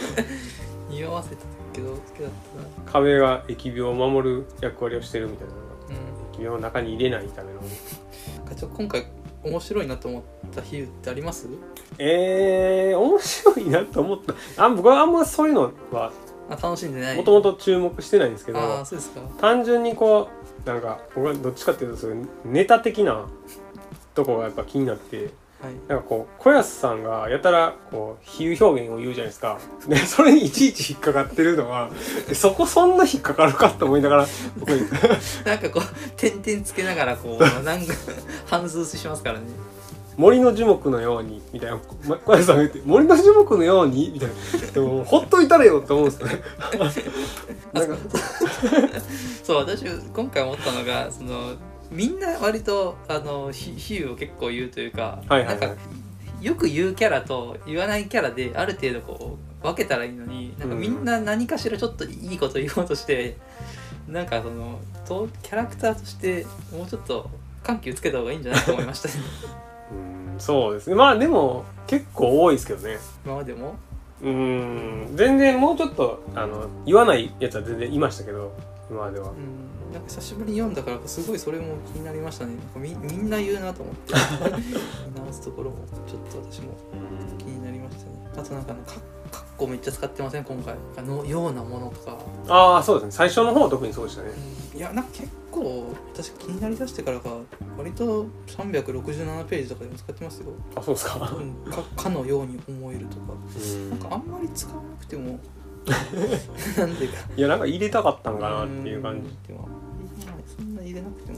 [0.89, 1.41] 匂わせた
[1.73, 2.31] けど好きだっ
[2.75, 2.91] たな。
[2.91, 6.41] 壁が疫病を守る役割をしてるみたいなうん。
[6.41, 7.59] 疫病の中に入れないための。
[8.45, 9.05] かちょ今回
[9.43, 10.21] 面白いなと思っ
[10.55, 11.47] た比喩ってあります？
[11.99, 14.19] えー、面白いなと思っ
[14.55, 14.65] た。
[14.65, 16.11] あ僕はあんまそういうのは
[16.49, 17.17] あ楽しんでない。
[17.17, 19.21] もともと注目してないんですけど、ああそうですか。
[19.39, 20.29] 単純にこ
[20.65, 23.25] うなんか僕はどっちかっていうとそういうネタ的な
[24.13, 25.31] とこがやっぱ気になって
[25.61, 25.73] はい。
[25.87, 29.57] なんかこう小安さんがやたらこう比喩表現を言うじゃないですか。
[29.87, 31.89] でそれにいちいち引っかかってるのが
[32.29, 34.27] えそこそんな引っかかるかと思いながら
[34.57, 34.87] 僕に。
[35.45, 37.93] なんかこう点々つけながらこうなんか
[38.45, 39.45] 反数しますからね
[40.17, 41.79] 森の樹木のようにみたいな。
[42.07, 44.11] ま小安さんが言って森の樹木のように？
[44.11, 44.71] みたいな。
[44.71, 46.41] でもほっといたれよって思うんですよね。
[47.73, 47.97] なんか。
[49.43, 51.53] そう私今回思ったのがその
[51.91, 55.59] みんな割とあのひ比喩を結構言うというか、はいはいはい。
[55.59, 55.81] なんか
[56.41, 63.35] よく言うキャラと言わないキャラである程度こう分けたらいいのになんかみんな何かしらちょっといいこと言おうとして、
[64.07, 67.29] なんかそのとキャラクターとしてもうちょっと
[67.63, 69.15] 緩急つけた方がいいんじゃないと思いましたね
[70.35, 70.95] うんそうですね。
[70.95, 72.97] まあでも結構多いですけどね。
[73.25, 73.75] 今までも。
[74.21, 75.11] うん。
[75.15, 78.51] 全然もうちょっとあの言わないやつは全然いましたけど
[78.89, 79.29] 今までは。
[79.29, 79.93] うん。
[79.93, 82.53] なんか久しぶりに読んだからすごいそれも気になりましたね。
[82.75, 84.13] みみんな言うなと思って。
[85.09, 85.77] 見直すところも
[86.07, 86.73] ちょっと私も
[87.37, 88.09] 気になりましたね。
[88.37, 88.93] あとなんかか
[89.31, 90.43] かっこめっちゃ使ってません？
[90.43, 90.75] 今回。
[90.97, 92.17] あのようなものとか、
[92.49, 93.11] ああそうですね。
[93.11, 94.31] 最初の方は特にそうでしたね。
[94.75, 97.29] いやなんか結構私気になりだしてからか
[97.77, 100.51] 割と367ページとかでも使ってますよ。
[100.75, 101.33] あそうですか。
[101.37, 103.33] うんかかのように思えるとか。
[103.33, 103.89] うん。
[103.89, 105.39] なんかあんまり使わなくても。
[106.77, 107.17] なんていうか。
[107.37, 109.29] いやなんか入れたかったんかなっていう感じ。
[109.29, 109.69] じでも
[110.57, 111.37] そんな入れなくても。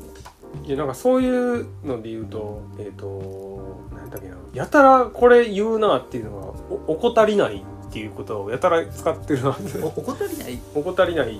[0.66, 4.36] いやなんかそういうので言うとえっ、と何だっけな。
[4.54, 6.48] やたらこれ言うなっていうのが
[6.88, 9.80] お怠りないっていうことをやたら使ってるなって。
[9.80, 10.60] お怠りない？
[10.74, 11.40] 怠りない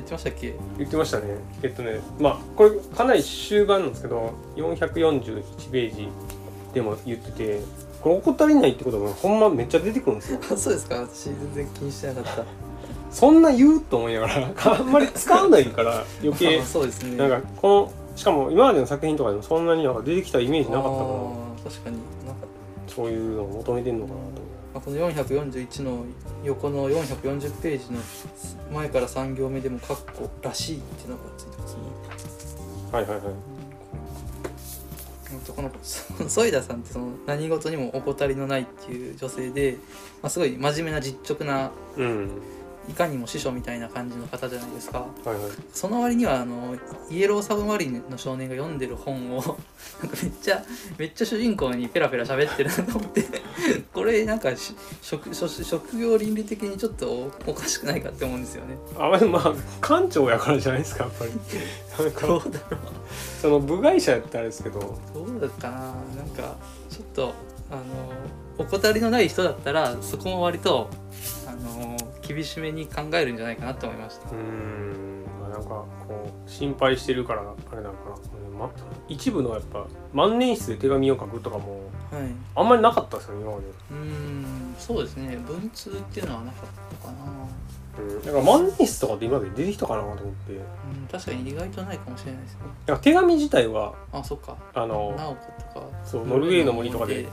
[0.00, 0.54] 言ってましたっけ？
[0.78, 1.24] 言ってましたね。
[1.62, 6.08] えっとねまあこれかなり終盤なんですけど441ページ
[6.74, 7.60] でも言ってて
[8.02, 10.38] これ怠りないってことがほんまめっちゃ出てくるんですよ。
[10.52, 10.96] あ そうですか？
[10.96, 12.44] 私全然気にしてなかった。
[13.10, 16.60] そんな言うと思いながらあんまり使わないから余計。
[16.60, 17.16] あ そうですね。
[17.16, 21.70] なんかこのしかも今までの作品とかでもそんなになんか出てきたイメージなかったから。
[21.70, 21.96] 確かに。
[22.88, 24.47] そういうのを求めてんのかなと思
[24.78, 26.04] まあ、この441の
[26.44, 27.98] 横の440ページの
[28.72, 31.80] 前から3行目でも「カッコらしい」っていうのがついてますね。
[32.92, 33.24] うはいはいはい。
[35.54, 39.76] このそソイダさんってその何事にも怠りのないっていう女性で、
[40.22, 42.30] まあ、すごい真面目な実直なうん。
[42.88, 45.00] いかにも師匠みたいな感じの方じゃないですか。
[45.00, 45.36] はいはい。
[45.74, 46.74] その割にはあの
[47.10, 49.56] イエローサブマリンの少年が読んでる本をなんか
[50.22, 50.64] めっちゃ
[50.96, 53.20] めっちゃ主人公にペラペラ喋ってるなと思って
[53.92, 58.76] これなんかし職職職業倫理的にちょっとおかしくないかって思うんですよね。
[58.96, 59.54] あまあまあ
[59.86, 61.32] 館長やからじゃないですかやっぱり。
[62.04, 62.80] なんかどうだろう。
[63.40, 64.98] その部外者やったらあれですけど。
[65.14, 65.78] どうだかな
[66.16, 66.56] なんか
[66.90, 67.34] ちょっと
[67.70, 70.88] あの怠りのない人だったらそこも割と
[71.46, 74.30] あの厳しめに考えるんじゃないかなと思いました。
[74.30, 75.24] うーん。
[75.40, 75.86] まあなんかこ
[76.46, 78.70] う心配してるからあれなのかな、ま、
[79.08, 82.22] 一部のやっぱ万年筆で手紙を書くとかもはい。
[82.54, 83.66] あんまりなかったですよね今まで。
[83.66, 85.36] うーんそうですね。
[85.46, 87.18] 文通っていうのはなかったかな。
[87.98, 90.52] うん、だから万年筆とかって今まで出てきたかなと思って。
[90.52, 90.62] うん
[91.10, 92.60] 確かに意外とないかもしれないですね。
[92.86, 94.56] だから手紙自体はあそっか。
[94.74, 95.86] あの直子とか。
[96.04, 97.26] そうノルウェーの森とかで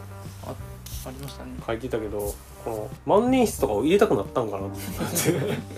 [1.06, 1.52] あありましたね。
[1.66, 2.34] 書いてたけど
[2.64, 5.76] この万年筆とかを入れたくなったんかなって。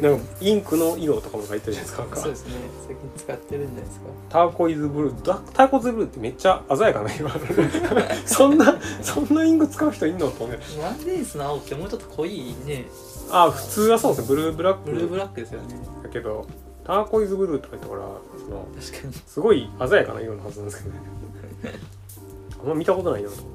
[0.00, 2.52] なんかインクの色とかも書いてるじゃないですかそうですね。
[2.86, 4.06] 最近使ってるんじゃないですか。
[4.30, 7.28] ターコイズブルーだターコイズブルーってめっちゃ鮮やかな色。
[7.28, 7.40] あ る
[8.24, 10.80] そんなそんなインク使う人いんのと思って。
[10.80, 12.86] ワンレースの青ってもうちょっと濃いね。
[13.30, 14.28] あ普通はそうですね。
[14.28, 14.90] ブルーブラック。
[14.90, 15.74] ブルーブラックですよね。
[16.02, 16.46] だけど
[16.84, 18.02] ターコイズブルーとか言ったから
[18.38, 19.14] その確かに。
[19.26, 21.00] すごい鮮やかな色のはずなんですけどね。
[22.62, 23.51] あんま見たことないなと思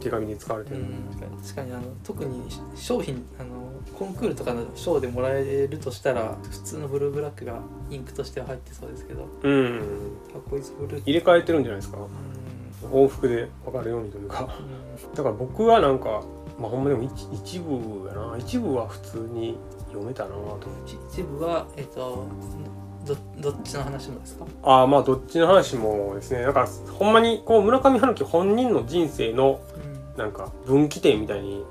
[0.00, 0.78] 手紙に使われてる。
[0.80, 0.92] の、うん
[1.42, 2.42] 確かにあの特に
[2.76, 9.26] 商品あのコンクールとかの賞でもらえるとしたら普通のブルーブラックがインクとしては入ってそうですけど。
[9.42, 9.80] うん。
[10.32, 11.02] タコイズブルー。
[11.02, 11.98] 入れ替えてるんじゃないですか。
[11.98, 12.90] うん。
[12.90, 14.48] 往復で分かるようにというか。
[15.14, 16.22] だから僕はなんか
[16.58, 18.36] まあほんまでも一一部やな。
[18.38, 20.60] 一部は普通に読めたなと。
[21.10, 22.26] 一部はえっ、と
[23.04, 24.46] どどっちの話もですか？
[24.62, 26.42] ああまあどっちの話もですね。
[26.42, 29.79] なんかほんまにこう村上春樹本人の人生のうん
[30.20, 31.64] なんか分岐点みたいに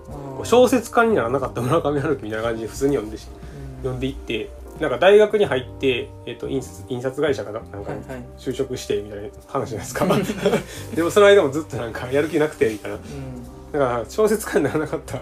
[0.43, 3.78] 小説家にならなかった村上春樹みたいな感じで普通に読んでしうん。
[3.78, 8.24] 読んでいってなんか大学に入って、えっと印刷印刷会社かななんかはいはい。
[8.38, 10.08] 就職してみたいな話じゃないですか。
[10.95, 12.97] でもその間もずっとなんかやる気なくてみたいな。
[12.97, 13.72] うん。
[13.72, 15.22] だから小説家にならなかった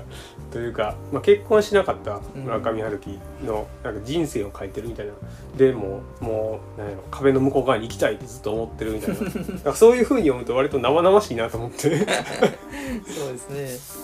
[0.52, 5.14] というか、まあ、結婚しなかった村上春樹のなんか人生を書いてるみたいな。
[5.58, 9.22] でもうもうなんやろ壁の向こう側に行きたいってずっと思ってるみたいな。
[9.22, 12.08] なんかそういうふうに読むと割と生々しいなと思って、うん、そう
[13.60, 14.00] です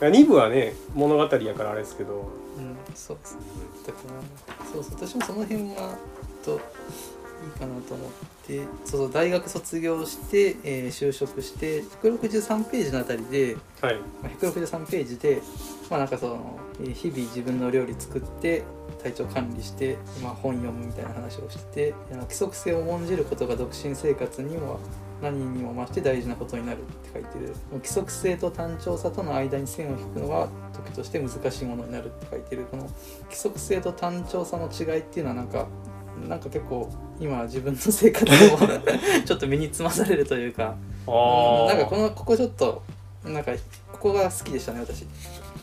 [0.00, 0.08] ね。
[0.08, 2.14] 2部はね物語やからあれですけど。
[2.14, 3.40] うんそうですね。
[3.86, 5.96] だからそうそう私もその辺は
[6.44, 6.60] と
[7.44, 8.10] いいかなと思っ
[8.46, 13.96] てそう大学卒業して、えー就職して163ページのあたりで、はい。
[14.22, 15.42] まあ、163ページで
[15.90, 18.62] まあなんかその、えー日々自分の料理作って
[19.02, 24.78] 体調管理して、まあ、本読むみたいな話をしてて規則性を重んじることが独身生活にも
[25.20, 27.54] 何にも増して大事なことになるって書いてる。
[27.72, 32.64] 規則性と単調さとの間に線を引くのは時として難しいものになるって書いてる。
[32.64, 32.88] この
[33.24, 35.68] 規則性と単調さの違いっていうのはなんか
[36.28, 36.90] なんか結構
[37.20, 38.58] 今自分の生活を
[39.24, 40.74] ちょっと身につまされるというか
[41.06, 42.82] うんなんかこのここちょっと
[43.24, 43.52] なんか
[43.92, 45.06] ここが好きでしたね私。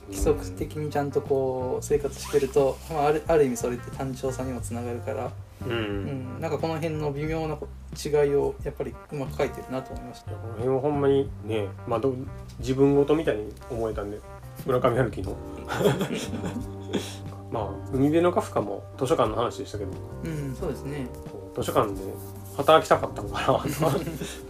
[0.09, 5.31] 規則的にちゃんとこう生活してると、まあ、あるある意味それって単調さにもつながるから、
[5.67, 10.31] うん、うん、なんかこの辺の微妙な違いをやっぱりうまく書いてるなと思いました。
[10.31, 12.15] この辺はほんまにね、まあ、ど
[12.59, 14.19] 自分ごとみたいに思えたんで
[14.65, 15.35] 村上春樹の
[17.51, 19.91] まあ海辺のカフカも図書館の話でしたけど。
[20.23, 20.55] うん。
[20.55, 21.07] そうですね。
[21.55, 22.01] 図書館で
[22.57, 23.63] 働きたかったのかな。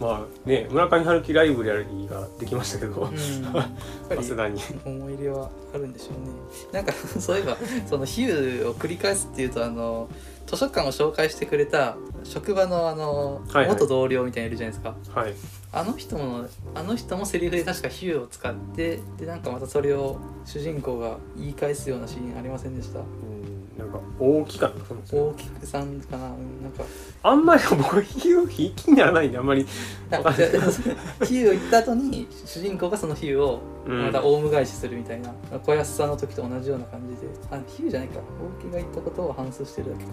[0.00, 3.16] まあね村上春樹ライブラリーができましたけど、うん。
[3.16, 4.60] 早稲田に。
[4.84, 6.34] 思い入れはあるんでしょうね。
[6.72, 7.56] なんか そういえば
[7.88, 10.08] その比喩を繰り返すっていうとあの
[10.46, 13.68] 図書館を紹介してくれた職場のあの、はいはい。
[13.68, 15.20] 元同僚みたいないるじゃないですか。
[15.20, 15.34] はい
[15.72, 22.98] あの人もあの人もセリフで確か比喩を使ってでなんかまたそれを主人公が言い返すようなシーンありませんでした？
[22.98, 23.39] うん
[23.92, 26.26] なんか大きかったそうですよ大きくさんかな。
[26.26, 26.84] うんなんか。
[27.22, 29.66] あんまり僕比喩ひ気にならないんであんまり。
[30.10, 34.02] あわかんない比喩を言った後に主人公がその比喩をうん。
[34.04, 35.32] またオウム返しするみたいな、
[35.64, 37.28] 小安さんの時と同じような感じで。
[37.50, 38.20] あ比喩じゃないか。
[38.62, 40.04] 大木が言ったことを反芻してるだけ。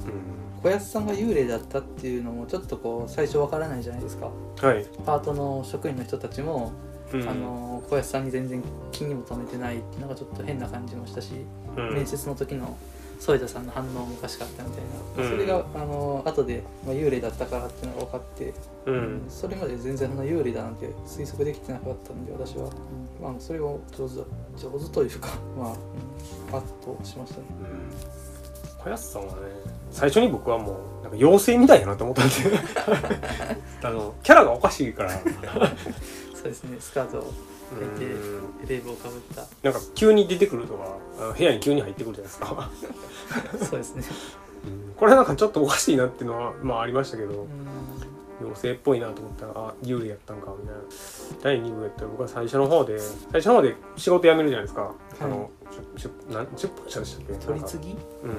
[0.63, 4.27] 小安さんが幽霊だったっていうのもちょっとこう最初わからないじゃないですか。
[4.27, 6.71] うんはい、パートの職員の人たちも、
[7.13, 7.29] うん。
[7.29, 11.31] あの小安さんに全然気にも留めてないっていうのがちょっと変な感じもしたし、
[11.75, 11.93] うん。
[11.93, 12.77] 面接の時の
[13.19, 14.81] 添田さんの反応もおかしかったみたい
[15.17, 15.31] な、うん。
[15.31, 18.53] それがあの後で、まあ、幽霊だったからっていうのが分かって、
[18.85, 19.25] うん。
[19.29, 23.23] それまで全然その幽霊だなんて推測できてなかったんで私は、うん。
[23.23, 24.23] まあ、それを上手だ
[24.57, 25.77] 上手というか まあ、うん、
[26.51, 27.45] パッとしましたね。
[27.61, 28.83] うん。
[28.83, 29.39] 小安さんはね
[29.91, 32.35] 最初に僕はもうなんか妖精みたいやなと思ったんで。
[33.83, 35.11] あのキャラがおかしいから。
[36.33, 36.77] そうですね。
[36.79, 37.25] スカート
[37.75, 39.45] を履いてうんレーブをかぶった。
[39.63, 42.69] なんか急に出てくるとかあの部屋に急に入ってくるじゃないですか。
[43.65, 44.03] そうですね。
[44.97, 47.47] これなんかちょっとおかしいなっていうのはまあありましたけどうん。
[48.39, 50.81] 妖精っぽいなと思ったらあ幽霊やったんかみたいな。
[51.41, 55.49] 第2部やったら僕は最初の方で最初の方で仕事辞めるじゃないですか、あの
[55.97, 57.93] しゅなん出版社でしたっけ取り次ぎ、
[58.23, 58.29] うん。
[58.29, 58.37] うん。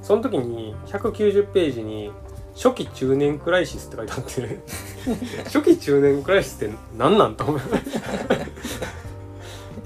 [0.00, 2.10] その時に190ページに
[2.54, 4.58] 「初期中年クライシス」って書いてあって
[5.44, 7.60] 初期中年クライシスって何なんと思う。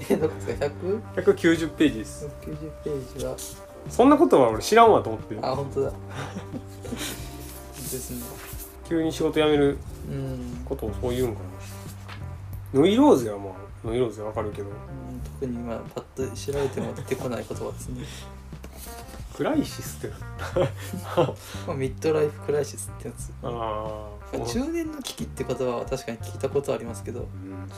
[0.09, 2.27] えどこですか？100 190ページです。
[2.41, 3.35] 90ページは。
[3.89, 5.91] そんなことは俺知らんわと思ってあ本当だ。
[7.75, 8.23] ですね。
[8.87, 9.77] 急に仕事辞める
[10.09, 11.41] うん、ことをそう言うんか
[12.73, 12.79] な。
[12.81, 13.53] ノイローゼはまあ
[13.83, 14.67] ノイローゼわかるけど。
[14.67, 14.75] うん、
[15.39, 18.03] 特に今パッと調べても出てこない言葉ですね、
[19.39, 20.15] クライシスって
[21.15, 23.31] まあ、ミッドライフクライシスってやつ。
[23.41, 27.27] ああ中年の危機って言葉は確かに聞いたことありますけど、うん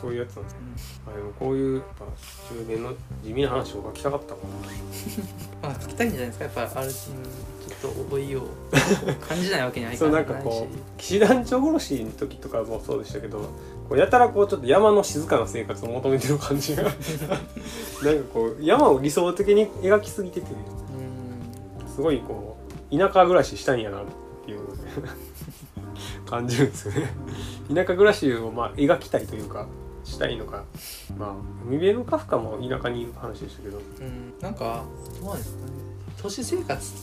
[0.01, 0.59] そういうやつなんですね。
[1.07, 2.05] あでもこういうやっぱ
[2.51, 2.93] 中年の
[3.23, 4.43] 地味な話を書きたかったもん
[5.61, 6.45] まあ書きたいんじゃないですか。
[6.45, 8.47] やっぱあるうんちょっと老いを
[9.21, 13.45] 感じないわけにはいかそうなないんかこう騎士団長殺しの時とかもそうでしたけどこ
[13.91, 16.83] うやたらこうちょっと山の静かな生活を求めてる感じが。
[16.89, 17.03] なんか
[18.33, 20.47] こう山を理想的に描きすぎてて。
[20.47, 20.81] うん
[21.95, 22.57] すごいこ
[22.91, 24.05] う田舎暮らししたいんやなっ
[24.45, 24.59] ていう
[26.25, 27.13] 感じるんですよね。
[27.73, 29.67] 田舎暮らしをまあ描きたいというか
[30.03, 30.63] したいのか。
[31.17, 31.35] まあ
[31.65, 33.77] 海辺のカフカも田舎にいる話でしたけど。
[33.77, 34.33] うん。
[34.39, 34.83] なんか
[35.23, 35.71] どうですかね
[36.21, 36.93] 都市生活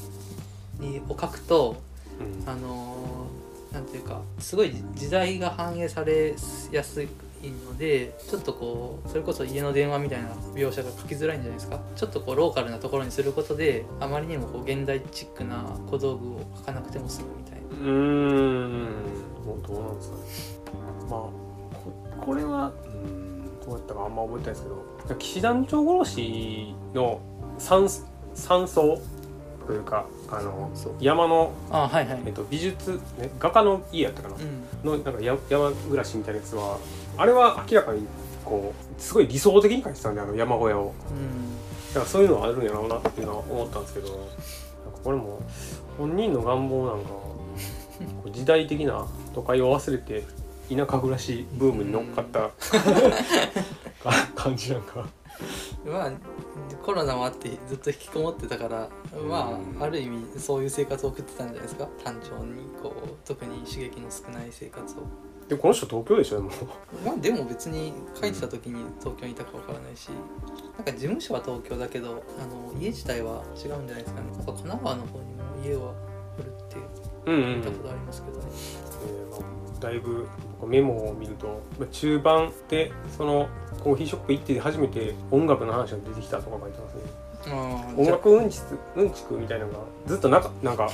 [0.79, 1.77] にを書くと
[2.21, 2.49] うん。
[2.49, 3.39] あのー
[3.73, 6.35] なんていうかすごい時代が反映され
[6.73, 7.09] やすい
[7.47, 11.81] のでちょっとこうそれこそ家の電話みたいな描写が書きづらいんじゃないですか？
[11.95, 17.67] ちょっとこうローカルなところにすることであまりにもこう現代チックな小道具を書かなくても済むみたいな。
[17.69, 18.89] うーん。
[19.67, 20.73] どうなんですかね。
[21.09, 21.33] まあこ
[22.21, 24.69] これはうんどうやったかあんま覚えてないですけ
[25.09, 27.21] ど騎士団長殺しの
[27.59, 27.89] 山
[28.35, 29.01] 山荘
[29.67, 30.95] というかあのそう。
[31.01, 32.23] 山の、あはいはい。
[32.27, 34.39] えっと、美術、ね、画家の家やったかな、う
[34.87, 34.99] ん。
[34.99, 36.79] のなんかや山暮らしみたいなやつは
[37.19, 38.07] あれは明らかに
[38.45, 40.95] こうすごい理想的に描いてたんであの山小屋を。
[41.11, 41.57] うん。
[41.89, 44.29] だからそういうのはあるんやろうなっていうのは思ったんですけどなんか
[45.03, 45.41] これも
[45.97, 47.11] 本人の願望なんか
[48.31, 50.25] 時代的な都会を忘れて
[50.69, 52.53] 田舎暮らしブームに乗っかったか
[54.35, 55.07] 感じなんか。
[55.87, 56.13] まあ
[56.85, 58.89] コロナもあってずっと引きこもってたから
[59.27, 59.81] まうん。
[59.81, 61.89] あある意味そういう生活を送ってたんじゃないですか？
[62.05, 64.99] 単調にこう特に刺激の少ない生活を
[65.49, 66.51] でこの人東京でしょでも。
[67.05, 70.09] まあでも別に書いてた時に東京にいたかわからないし
[70.77, 74.27] なんか事務所は東京だけどあの家自体は違うんじゃないですかね。
[74.31, 75.93] なんか神奈川の方にも家は
[76.39, 76.77] あるって
[77.27, 80.27] うんうん、聞いたことありますけどね、えーまあだいぶ
[80.67, 83.49] メモを見るとまあ中盤でその
[83.85, 87.03] コーヒーショップ行って初めて音楽の話が出てきたとか書いてますね。
[87.97, 90.91] 音楽うんちくうんちくみたいなのがずっとなかなんか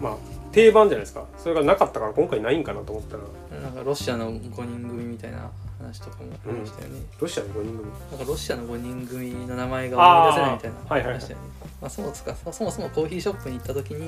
[0.00, 0.16] まあ
[0.58, 1.24] 定番じゃないですか。
[1.38, 3.22] それがなかったから今回ないんかなと思ったら。
[3.58, 5.48] あなんかロシアの5人組みたいな
[5.78, 7.90] 話とかもありましたよね、ロシアの5人組。
[8.10, 10.90] なんかロシアの5人組の名前が思い出せないみたいなあー。
[10.90, 11.20] はいはいはい。
[11.20, 11.46] 話だよね。
[11.80, 14.00] まあそもそもそもそもコーヒーショップに行った時に、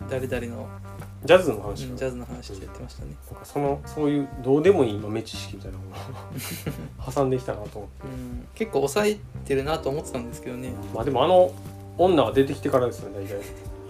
[0.00, 0.08] うん。
[0.08, 0.68] 誰々の
[1.26, 1.84] ジャズの話。
[1.84, 8.06] うんジャズの話でやってましたね、なんかそのそういうどうでもいい豆知識みたいなのを 挟んできたなと思って。
[8.06, 10.72] うん、結構抑えてるなと思ってたんですけどね。
[10.94, 11.52] まあでもあの
[11.98, 13.36] 女が出てきてからですよね大体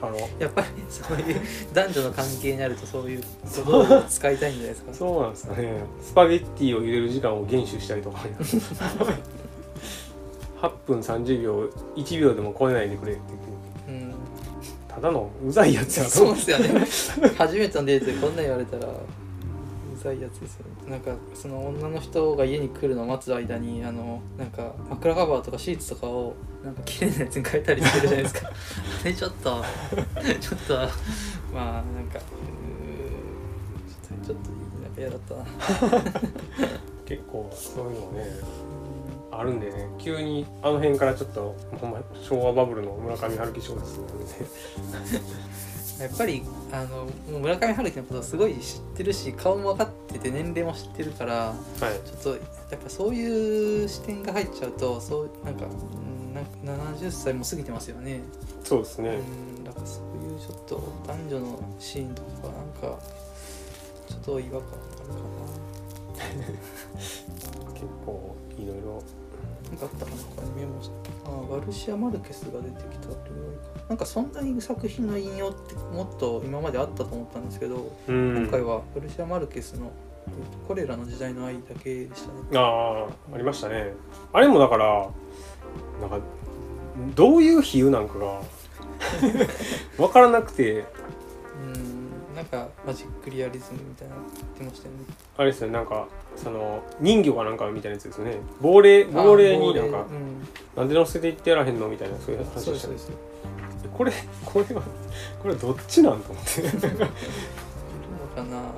[0.02, 1.40] あのやっぱりそういう
[1.72, 3.22] 男女の関係になるとそういう
[3.64, 4.92] ことを使いたいんじゃないですか？
[4.94, 5.74] そうなんですかね。
[6.02, 8.18] スパゲッティを茹でる時間を厳守したりとか。
[10.60, 14.04] 8分30秒1秒でも超えないでくれって言って。
[14.04, 14.14] うん。
[14.88, 16.68] ただのうざいやつやとそうですよね。
[17.36, 18.90] 初めてのデートでこんなん言われたらう
[20.02, 20.90] ざいやつですよね。
[20.92, 26.34] なんかその女の人が家に来るのを待つ間にあのなんか枕カバーとかシーツとかを
[26.64, 28.50] なんか綺麗なやつに変えたりしてるじゃないですか。
[29.04, 29.64] でちょっと
[30.40, 30.74] ちょっと
[31.52, 34.50] まあなんかちょっとちょっと
[34.82, 36.02] なんか嫌だったな。
[37.04, 38.26] 結構そういうのね
[39.30, 39.88] あるんでね。
[39.98, 45.20] 急にあの辺からちょっとほんま昭和バブルの村上春樹小説なんで
[46.04, 46.42] やっぱり
[46.72, 47.06] あの
[47.38, 51.54] 村上春樹のことはすごい知ってるし顔も分かってて年齢も知ってるからはい。
[52.06, 52.36] ちょっとや
[52.76, 58.20] っぱそういう視点が入っちゃうとそうなんかうんなんか70歳も過ぎてますよね、
[58.64, 59.18] そうですね、
[59.56, 60.76] うんだからそういうちょっと
[61.06, 62.98] 男女のシーンとかなんか
[64.08, 65.32] ちょっと違和感あるか
[67.74, 69.02] 結構いろいろ
[69.72, 70.90] なかあったかな他にメモし
[71.24, 71.30] た。
[71.30, 73.58] あガルシア・マルケスが出てきたっていう
[73.88, 73.94] な。
[73.94, 78.36] んかそんなに作品の引用ってもっと今まであったと思ったんですけど、うん。
[78.42, 79.92] 今回はガルシア・マルケスのえっと
[80.66, 82.34] コレラの時代の愛だけでしたね。
[82.54, 83.92] ああありましたね。
[84.32, 85.08] あれもだから
[86.00, 86.18] なんか
[87.14, 88.40] どういう比喩なんかが
[89.98, 90.84] 分からなくて。
[91.64, 91.92] うん
[92.34, 95.00] なんかマジックリアリズムみたいなの言ってましたよね。
[95.36, 95.74] あれですよね。
[95.74, 98.36] なんかその人魚かなんかみたいなやつですよね。
[98.60, 100.48] 亡霊亡霊になんかうん。
[100.74, 102.96] なんで乗せていってやらへんのみたいなそういう話でしたね。
[103.96, 104.12] これ
[104.44, 104.82] これは
[105.42, 106.60] これどっちなんと思って。
[106.62, 107.06] いるの
[108.34, 108.72] かな？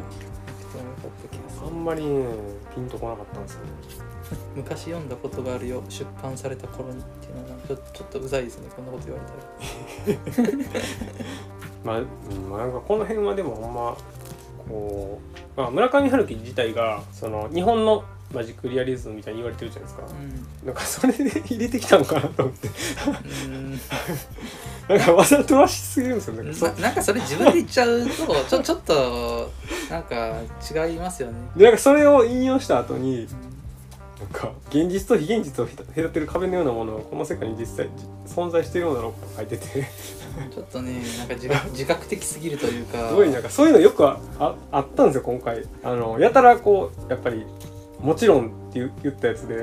[1.84, 2.24] んまりね
[2.74, 3.70] ピンとこなかったんですよね。
[4.56, 9.20] 昔読んだことがあるよ出版された頃にっていうのはちょちょっとうざいですねこんなこと言わ
[10.24, 10.64] れたら。
[11.84, 13.96] まあ、うんまあ、なんかこの辺はでもほんま
[14.66, 15.20] こ
[15.56, 18.04] う、まあ、村上春樹自体がその日本の
[18.34, 20.06] マジックリアリズムみたいに言われてるじゃないですか、
[20.62, 22.68] うなんかそれで入れてきたのかなと思って。
[23.48, 23.80] ん。
[24.88, 26.52] なんかわざとらしすぎるんですよね。
[26.52, 29.50] そななんかそれ自分で言っちゃうとちょちょっと
[29.90, 33.26] なんか違いますよね、でなんかそれを引用した後に
[34.20, 37.88] なんか現実と非現実を隔てる壁のようなものがこの世界に実際
[38.26, 39.86] 存在しているようなのと書いてて。
[40.52, 43.08] ちょっとねなんか自覚自覚的すぎるというか。
[43.08, 45.64] すごいなんかそういうのよくあああったんですよ今回。
[45.82, 47.46] あのやたらこうやっぱり
[48.04, 49.56] 「もちろん」って言言ったやつで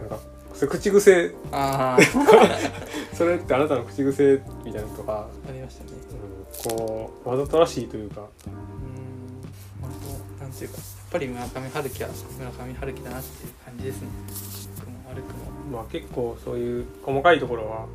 [0.00, 0.18] なんか
[0.54, 1.34] それ口癖。
[3.14, 5.90] それってあなたの口癖みたいなのとか、ありましたね。
[6.68, 6.76] うん。
[6.76, 8.20] こうわざとらしいというか。
[8.20, 8.26] うん。
[9.82, 9.90] 本
[10.38, 12.08] 当なんていうかやっぱり村上春樹は
[12.38, 14.08] 村上春樹だなっていう感じですね。
[15.08, 15.26] 悪く
[15.72, 17.86] もまあ結構そういう細かいところは、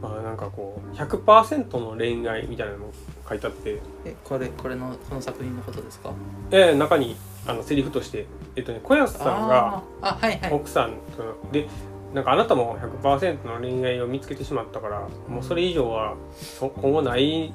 [0.00, 2.92] まあ、なんかこう100%の恋愛みたいなのも
[3.28, 3.80] 書いてあって。
[4.04, 6.12] えこれこれのこの作品のことですか？
[6.50, 7.16] え中に
[7.48, 8.26] あのセリフとして
[8.56, 10.08] えっとね小安さんがあー。
[10.10, 10.52] あはいはい。
[10.52, 11.66] 奥さんとで
[12.14, 17.52] なんかあなたも100%の恋愛を見つけてしまったからもうそれ以上はそ今後ない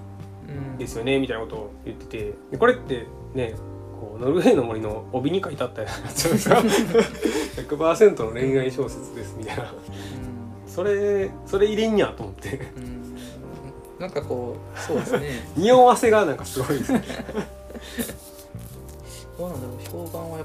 [0.47, 3.53] うんですよねみたいなことを言っててでこれってね
[3.99, 6.55] こうノルウェーの森の帯に書いてあったやつですか？
[7.57, 9.73] 100%の恋愛小説ですみたいな。
[10.67, 12.59] それそれ入れんやと思って。
[12.77, 13.03] うんうん。
[13.99, 15.29] なんかこうそうですね。
[15.55, 17.03] 匂わせがなんかすごいですね
[19.37, 20.37] どうなんだろう評判は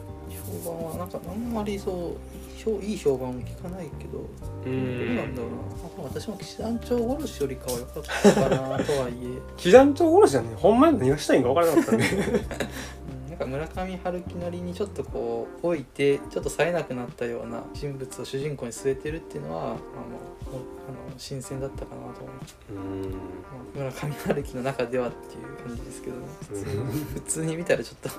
[0.64, 4.22] 評判はなんかあんまりそう評いい評判も聞かないけどう
[4.64, 5.50] どうなんだろう
[6.02, 6.04] な。
[6.04, 9.40] 私も騎士団長殺しよりかは良かったかなとはいえ。
[9.56, 12.46] 騎団長殺しはねほんまに何がしたいんか分からなかったんでうん
[13.38, 22.72] なんか村上春樹なりにちょっとこう置いてちょっと冴えなくなったような人物を主人公に据えてるっていうのは、まあ、もうもうあの新鮮だったかなと思います、う。
[22.72, 26.22] んまあ、村上春樹の中ではっていう感じですけどね。
[26.40, 28.18] 普通に普通に見たらちょっと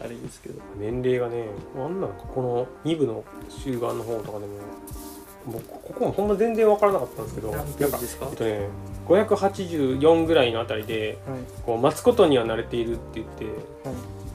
[0.00, 0.60] あれですけど。
[0.78, 4.52] 年齢がねあんなんこの2部の終盤の方とかでも
[5.46, 8.28] もうここもほんま全然分からなかったんですけどなんか何ページですか？
[8.30, 8.68] えっとね
[9.08, 11.38] 584ぐらいのあたりではい。
[11.66, 13.54] こう待つことには慣れているって言ってはい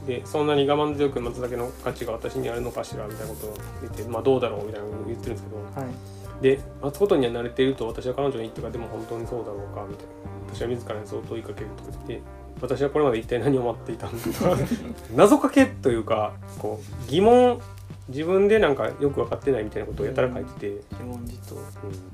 [0.06, 6.42] でそんなに我慢強く待つだけの価値が私にあるのかしらみたいなことを言ってまあどうだろうみたいなことを言ってるんですけどはい。
[6.42, 10.30] で待つことには慣れていると私は彼女に言ったがでも本当にそうだろうかみたいな。
[10.52, 12.22] 私は自らにそう問いかけるとか言って
[12.60, 14.56] 私はこれまで一体何を待っていたんだとか
[15.14, 17.60] 謎かけというかこう疑問
[18.08, 21.56] 自分でなんかよく分かってないみたいなことをやたら書いてて、うん自問自答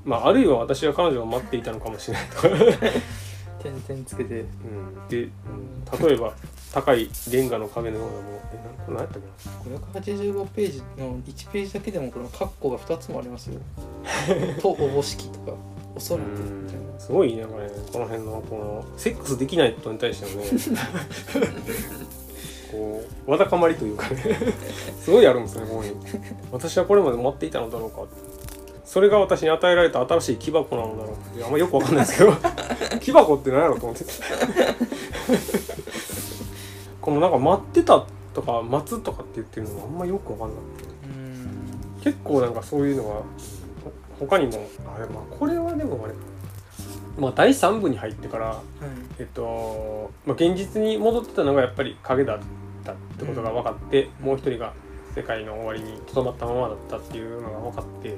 [0.05, 2.49] まああるいは私は彼女を待っていたのかもしれないとか、
[3.63, 4.41] 点々つけて。
[4.41, 6.07] うん、で、うん。
[6.07, 6.33] 例えば
[6.77, 8.23] 高いレンガの壁のようなもう
[8.53, 9.21] えな何やったっ
[9.63, 13.59] けな？585ページの1ページだけでもこのカッコが2つもありますよ。
[14.61, 15.53] とおぼしきとか
[15.95, 17.67] おそらくみたいなすごいねこれ。
[17.91, 20.47] この辺のこのセックスできないことに対してのね。
[22.71, 24.37] こうわだかまりというかね。
[25.01, 25.93] すごいあるんですねここに
[26.51, 28.03] 私はこれまで待っていたのだろうか。
[28.85, 32.37] それが私に与えられた新しい木箱なのだろうってあんまよくわかんないですけど。
[32.99, 34.05] 木箱って何やろうと思って
[37.07, 40.89] このなんか待ってたとか待つとかって言ってるのもあんまよくわかんなくて。
[41.05, 43.23] うん結構なんかそういうのがほ
[44.19, 44.67] 他にも。
[44.93, 46.11] あれまあこれはでもあれ。
[46.11, 46.19] か
[47.17, 48.59] まあ第3部に入ってからはい。
[49.19, 52.39] えっと、まあ、現実に戻ってたのがやっぱり影だっ
[52.83, 54.73] たってことが分かって、もう一人が
[55.15, 58.17] 世界の終わりにとどまったままだったっていうのが分かって。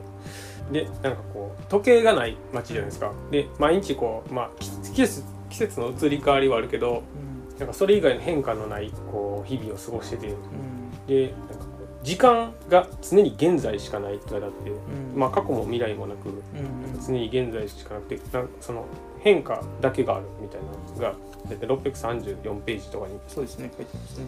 [0.72, 3.12] でなんかこう時計がない街じゃないですか。
[3.30, 7.29] で毎日こう、まあ、季季節季節の移り変わりはあるけどうん
[7.60, 10.28] なんかそれ以外の変化のないこう日々を過ごしてて。
[10.28, 11.06] うん。
[11.08, 15.20] でなんかこう時間が常に現在しかないって書いてあって、うん。
[15.20, 16.36] まあ過去も未来もなくうん。
[16.36, 18.86] うん常に現在しかなくてなんその
[19.20, 21.18] 変化だけがあるみたいなのが
[21.50, 23.20] 大体634ページとかに。
[23.28, 24.26] そうですね書いてますね。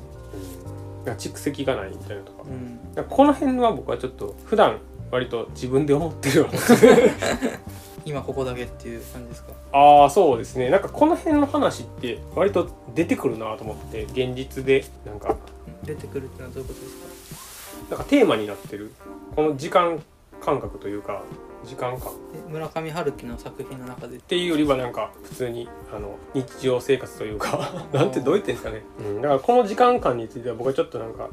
[1.05, 2.43] が蓄積がないみたいなとか。
[2.43, 2.93] うん。
[2.93, 4.79] だからこの辺は僕はちょっと普段
[5.09, 6.59] 割と自分で思ってるような
[8.05, 9.53] 今ここだけっていう感じですか？
[9.73, 10.69] ああそうですね。
[10.69, 15.35] なんかこの辺の話って割と出てくるなと思って現実でなんか。
[15.83, 17.95] 出てくるってのはどういうことですか？
[17.95, 18.91] なんかテーマになってる。
[19.35, 19.99] この時間
[20.39, 21.23] 感覚というか
[21.65, 22.11] 時間感。
[22.35, 24.17] え村上春樹の作品の中で？
[24.17, 27.71] っていうよりはなんか普通にあの日常生活というか。
[27.93, 31.29] なんてどう言ってんですかね、うん、だからこの時間感については僕はちょっとなんか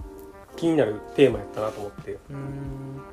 [0.58, 2.12] 気になるテーマやったなと思って。
[2.12, 2.38] うーん。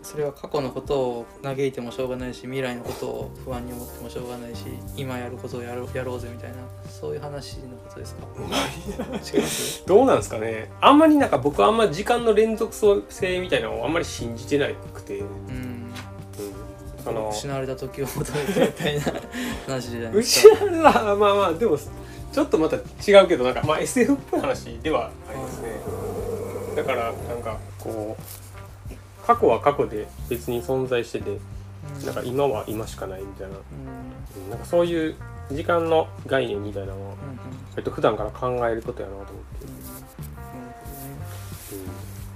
[0.02, 4.64] それは過去のことを嘆いてもしょうがないし未来のことを不安に思ってもしょうがないし
[4.96, 8.28] 今やることをやろうやろうぜみたいなそういう話のことですか？
[8.38, 10.70] 違いますどうなんですかね？
[10.80, 15.92] あんまりなんか僕はあんま時間の連続性みたいなのをあんまり信じてなくて、うん、うん。
[17.04, 19.02] その失われた時を求めてみたいな
[19.74, 25.70] 話じゃないです失かわれはまあまあでもちょっとまた違うけどなんかまあ SF っぽい話ではありますね
[26.76, 32.06] だからなんかこう過去は過去で別に存在しててうん。
[32.06, 33.56] なんか今は今しかないみたいな。
[34.50, 35.16] なんかそういう
[35.52, 37.40] 時間の概念みたいなのはうんうん。
[37.72, 39.26] 割と普段から考えることやなと思っ
[39.60, 39.66] て、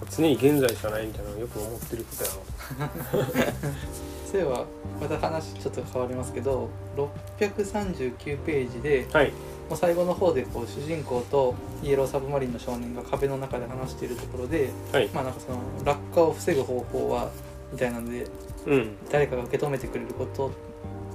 [0.01, 2.89] うん、常に現在しかないみたいなのをよく思ってることやな。
[4.29, 4.65] そういえば
[5.01, 9.33] また話ちょっと変わりますけど639ページではい
[9.69, 11.53] もう最後の方でこう主人公と
[11.83, 15.07] イエローサブマリンの少年が壁の中で話しているところで、はい。
[15.09, 17.29] まあなんかその落下を防ぐ方法は
[17.71, 18.25] みたいなので
[18.65, 18.97] うん。
[19.11, 20.51] 誰かが受け止めてくれること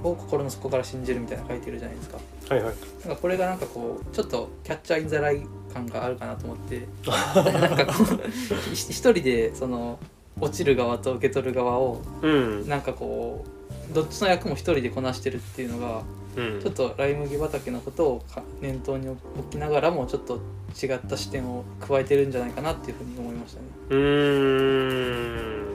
[0.03, 2.17] を心の底から信じるみたいなの書いてるじゃないですか。
[2.49, 2.75] はいはい。
[3.05, 6.87] なんかこれがなんかこうちょっとキャッチャーインザライ感があるかなと思って。
[7.05, 9.99] なんかこうひ一人でその
[10.39, 12.69] 落ちる側と受け取る側をうん。
[12.69, 13.43] なんかこ
[13.91, 16.03] うどっちの役も一人でこなしてるっていうのが
[16.35, 16.61] うん。
[16.61, 19.19] ちょっとライ麦畑のことをか念頭に置
[19.49, 20.39] きながらもちょっと
[20.81, 23.67] 違った視点を加えてるんじゃないかなっていうふうに思いましたね。
[23.89, 25.65] うーん。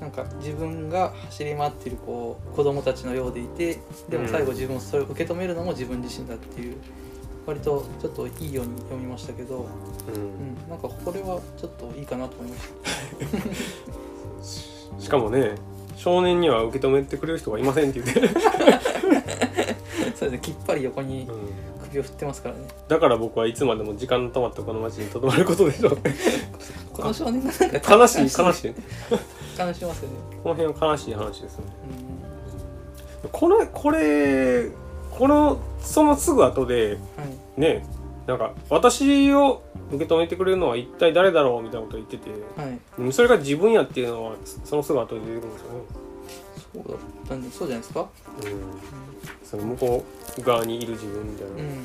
[0.00, 3.78] なんか自分が走り回っているこう子供たちのようでいて
[4.08, 6.76] でも最後自分をそれを受け止めるのも自分自身だっていう
[7.46, 9.66] 割とちょっといいように読みましたけど、
[10.14, 10.22] うん。
[10.22, 10.24] う
[10.66, 12.56] ん、なんかこれはちょっといいかなと思いま
[14.42, 15.00] した。
[15.00, 15.54] しかもね
[16.02, 18.28] 少年には受け止めてくれる人がいませんって言って、
[20.16, 20.38] そうですね。
[20.40, 21.36] きっぱり横にうん。
[21.90, 22.62] 首を振ってますからね。
[22.88, 25.98] だから僕はいつまでも時間の止まったこの街にとどまることでしょう
[26.94, 28.74] この少年がなんか悲しい悲しい。
[29.58, 30.16] 悲しますよね。
[30.42, 31.64] この辺は悲しい話ですね。
[33.24, 33.30] うん。
[33.30, 34.70] このこれ
[35.10, 37.24] このそのすぐ後では
[37.58, 37.60] い。
[37.60, 37.84] ね
[38.26, 42.30] なんか私を受け止めてくれるのは一体誰だろうみたいなことを言ってて。
[42.56, 42.78] はい。
[42.98, 45.80] うんそれが自分やっていうのはそのすぐ後で出てくるんですよね。
[46.72, 48.00] そうだったんでそうじゃないですか？
[48.00, 48.08] うん。
[49.44, 50.04] その向こ
[50.38, 51.80] う側にいる自分みたいな、うん。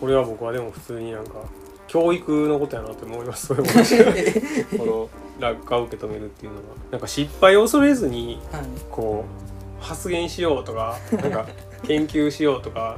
[0.00, 1.32] これは僕はでも普通になんか
[1.86, 6.62] 教育のことやなって思いますそういうことこの落下を受け止めるっていうのは。
[6.90, 8.62] なんか失敗を恐れずにはい。
[8.90, 9.24] こ
[9.80, 11.46] う発言しようとかなんか
[11.86, 12.96] 研究しようとか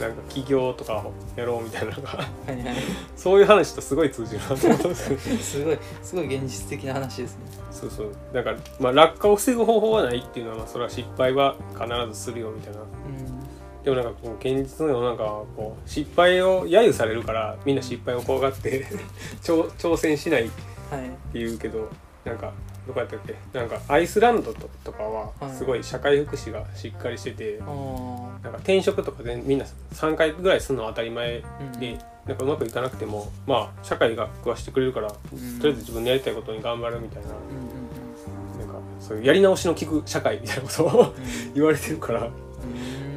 [0.00, 1.04] なんか起業とか
[1.36, 2.76] やろうみたいなのがはいはい。
[3.16, 7.44] そういう話とすごい通じるなと思ったんですよすごいすごい現実的な話ですね。
[7.70, 13.84] そうそうだから、まあ、落下を防ぐ方法はないっていうのは、まあ、それは失敗は必ずするよみたいなうん。
[13.84, 18.84] でもなんかこう現実の世の中はこう失敗を揶揄されるからみんな失敗を怖がって
[19.42, 20.62] 挑挑戦しないって
[20.94, 21.10] はい。
[21.34, 21.88] 言うけど
[22.24, 22.52] なんか
[22.88, 23.36] どこやったっけ？
[23.56, 25.50] なんかアイスランドととかははい。
[25.56, 28.44] すごい社会福祉がしっかりしてて、あー。
[28.44, 31.42] なんか転職とかでみんな3回ぐらいするのは当たり前
[31.74, 31.78] うん。
[31.80, 35.58] で、なんかうまくいかなくてもまあ社会が食わしてくれるから、うん。
[35.60, 41.14] とりあえず自分のやりたいことに頑張るみたいな,、うんなんかそういうやり直しの効く社会みたいなことを
[41.54, 42.30] 言われてるからう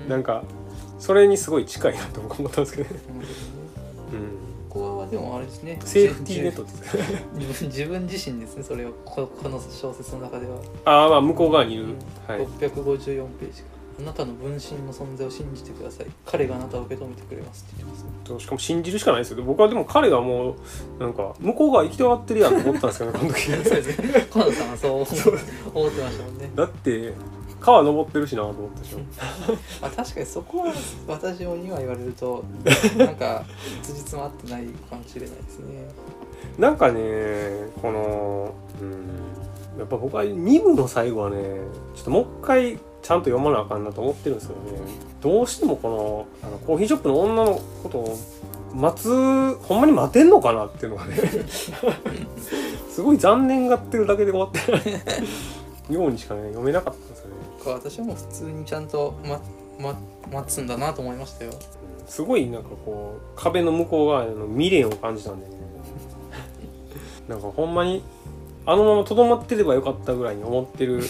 [0.08, 0.10] ん。
[0.10, 0.44] なんか
[1.00, 3.00] それにすごい近いなと僕思ったんですけどね、
[5.12, 5.78] でもあれですね。
[5.84, 6.98] セーフティーネットです。
[6.98, 8.94] ね自分自分自身ですねそれを。
[9.04, 11.88] ここの小説の中では、ああまあ向こう側にいる、
[12.26, 12.40] はい。
[12.48, 13.64] 654ページ
[14.00, 16.08] あなたの分身の存在を信じてください。
[16.26, 18.04] 彼があなたを受け止めてくれますって言ってます。
[18.06, 19.44] ねとしかも信じるしかないですよ。
[19.44, 20.56] 僕はでも彼がもう
[21.00, 23.42] なんか向こう側生きて終わってるやんと思ったんですけどねこの時。
[23.52, 24.28] そうですね。
[24.32, 26.52] 河野さんはそう思ってましたもんね。
[26.56, 27.14] だって
[27.62, 28.98] 川登ってるしなと思ったでしょ。
[29.82, 30.74] ま あ確かにそこは
[31.08, 32.44] 私には言われると
[32.98, 33.44] なんか
[33.84, 35.88] つじつま合ってないかもしれないですね。
[36.58, 37.00] なんかね
[37.82, 41.38] このうんやっぱ僕は2部の最後はね
[41.96, 44.80] ちょっともう一回ちゃんと読まなあかんなと思ってるんですよね。
[45.22, 45.90] どうしてもこ
[46.42, 48.18] のあのコーヒーショップの女のことを
[48.74, 51.16] 待つほんまに待てんのかなっていうのがね
[52.90, 57.11] すごい残念がってるだけで終わってないようにしかね読めなかった
[57.64, 59.42] か私はもう普通にちゃんと、ま
[59.80, 59.98] ま、
[60.32, 61.54] 待つんだなと思いましたよ。
[62.06, 65.54] すごいなんかこう壁の向こう側の未練を感じたんでね。
[67.28, 68.04] なんかほんまに
[68.66, 71.02] あのままとどまってればよかったぐらいに思ってる。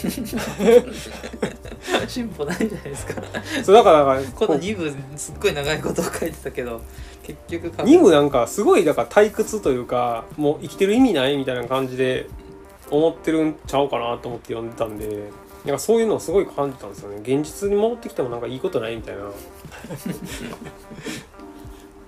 [2.07, 3.21] 進歩ないじゃないですか。
[3.63, 6.81] そうだからこの こう2部すっごい長いことを書いてたけど
[7.23, 12.27] 結局2部なんかすごいだから退屈というかもう生きてる意味ないみたいな感じで
[12.89, 15.29] 思ってるんちゃうかなと思って読んでたんで
[15.65, 17.17] なんかそういうのをすごい感じたんですよね。
[17.17, 19.21] 現実に戻ってきてもなんかいいことないみたいな。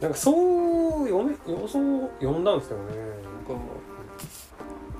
[0.01, 1.35] なんかそう読め
[1.67, 2.83] そう読んだんですよね。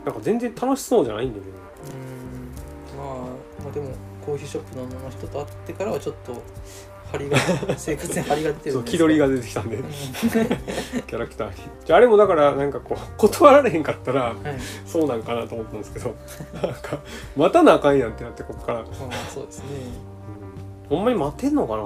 [0.06, 1.46] なんか全然楽しそうじゃないんでね。
[1.86, 2.98] うーん。
[2.98, 3.16] まあ
[3.64, 3.90] まあでも
[4.26, 6.34] コーヒーショップの女の人と会ってからはちょっと
[7.14, 7.38] 張りが
[7.78, 9.78] 生活に張りが出てるそう気取りが出てきたんで。
[9.78, 11.56] キャラクターに。
[11.86, 14.36] じゃああれもだからなんかこう断られへんかったらはい。
[14.86, 16.16] そうなんかなと思ったんですけど。
[16.54, 17.00] なんか
[17.38, 18.88] 待たなあかんやんってなってこっから、う
[19.32, 19.66] そうですね。
[20.90, 21.84] ほんまに待てんのかな？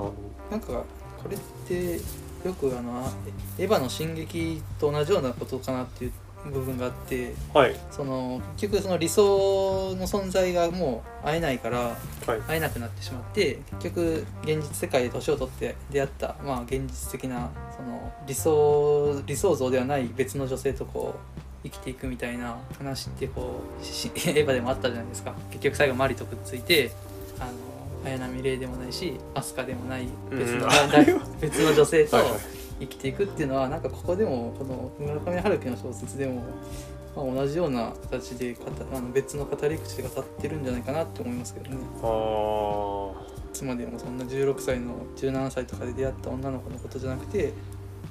[0.52, 0.84] なんか
[1.22, 2.00] これって
[2.48, 3.12] よくあの
[3.60, 6.12] エヴァの進撃と同じようなことかなっていう
[6.52, 7.76] 部分があってはい。
[7.92, 12.40] その結局その理想の存在がもう会えないからはい。
[12.48, 25.34] 会えなくなってしまって結局現実世界で年を取って出会ったまあ現実的なその理想理想像ではない別の女性とこう生きていくみたいな話ってこうし エヴァでもあったじゃないですか。
[25.52, 26.92] 結局最後マリとくっついて
[27.40, 27.52] あの
[28.06, 30.70] 綾波レイでもないしアスカでもない別のう
[31.28, 31.40] ん。
[31.42, 32.18] 別の女性と
[32.80, 36.44] 生きていくっていうのはなんかここでもこの村上春樹の小説でも、
[37.16, 41.78] まあ、同じような形で語あの別の語り口で語ってるんじゃないかなって思いますけどね。
[42.02, 43.28] あー。
[43.48, 47.54] いつまでもそんな16歳の17歳とかで出会った女の子のことじゃなくて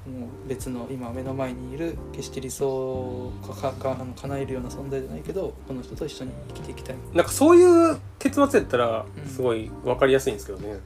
[0.06, 6.96] もう別の今目の前にいる決して理想をかかかあの叶えるような存在じゃないけどこの人と一緒に生きていきたい。
[7.12, 10.78] なんかそういう結末やったらうんすごい分かりやすいんですけどね、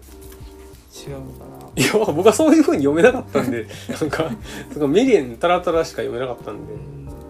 [0.92, 1.44] 違うのか
[1.76, 4.30] いや僕はそういう風に読めなかったんでなんか
[4.72, 6.74] すごい未練たらたらしか読めなかったんで。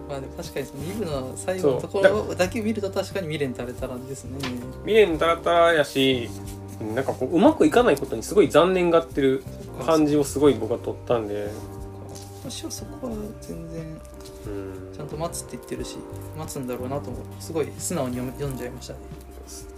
[0.09, 4.39] まあでも確かにその2部の最後のところだけ見ると確かに未練垂れたらですね。
[4.83, 6.29] 未練たらたらやし
[6.95, 9.43] なんかこううまくいかないことにすごい残念がってる
[9.85, 11.49] 感じをすごい僕は取ったんで。
[12.43, 14.01] 私はそこは全然
[14.47, 14.95] うん。
[14.97, 15.97] ちゃんと待つって言ってるし
[16.37, 18.99] 待つんだろうなと思うすごい素直に読んじゃいましたね。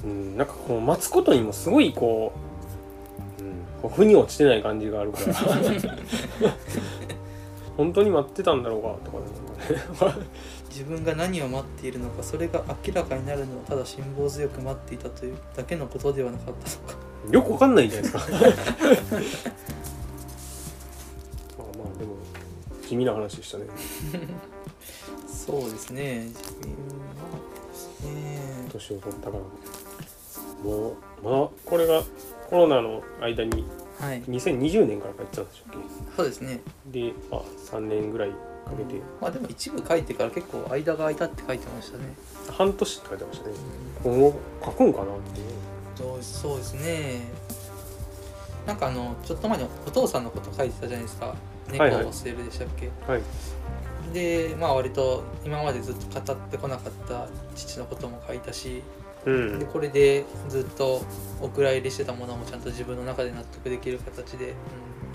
[0.05, 2.52] うん、なんかこう待つことにもすごいこう
[3.89, 5.33] 腑に落ちてない感じがあるから。
[7.75, 9.25] 本当に待ってたんだろうかとかね。
[10.69, 16.95] 自分が何を待っているのかそれが明らかになるのをただ辛抱強く待っていたというだけのことではなかったのか。
[17.31, 18.31] よくわかんないんじゃないですか。
[18.31, 18.41] まあ
[21.77, 22.15] まあでも
[22.87, 23.65] 地味な話でしたね。
[25.27, 26.25] そうですね。
[26.27, 26.73] 自分は
[27.71, 28.67] ですね。
[28.71, 29.43] 年を取ったから
[30.63, 32.03] もうまあこれが
[32.53, 33.65] コロナの間に
[33.99, 34.21] はい。
[34.25, 36.61] 2020年から書いてたんでしょうっそうですね。
[36.91, 38.35] けであ3年ぐらいか
[38.77, 39.01] けて。
[39.19, 42.03] まあでも一部書いてから結構間が空いたって書いてましたね。
[42.55, 43.55] 半年って書いてましたね。
[44.03, 45.39] 今後書くんかなって。
[45.41, 45.47] いう
[45.95, 47.21] そうそうですね。
[48.67, 51.33] なんかあのちょっと前にお父さんのこと書いてたじゃないですか。
[51.71, 52.13] 猫をはいはい。
[52.13, 53.23] 捨てるでしたっけ、はい。
[54.13, 58.83] でまあ割と今までずっと語ってこなかった父のことも書いたし
[59.25, 59.59] うん。
[59.59, 61.01] でこれでずっと
[61.41, 64.53] お蔵入りしてたものもちゃんと自分の中で納得できる形で、うん、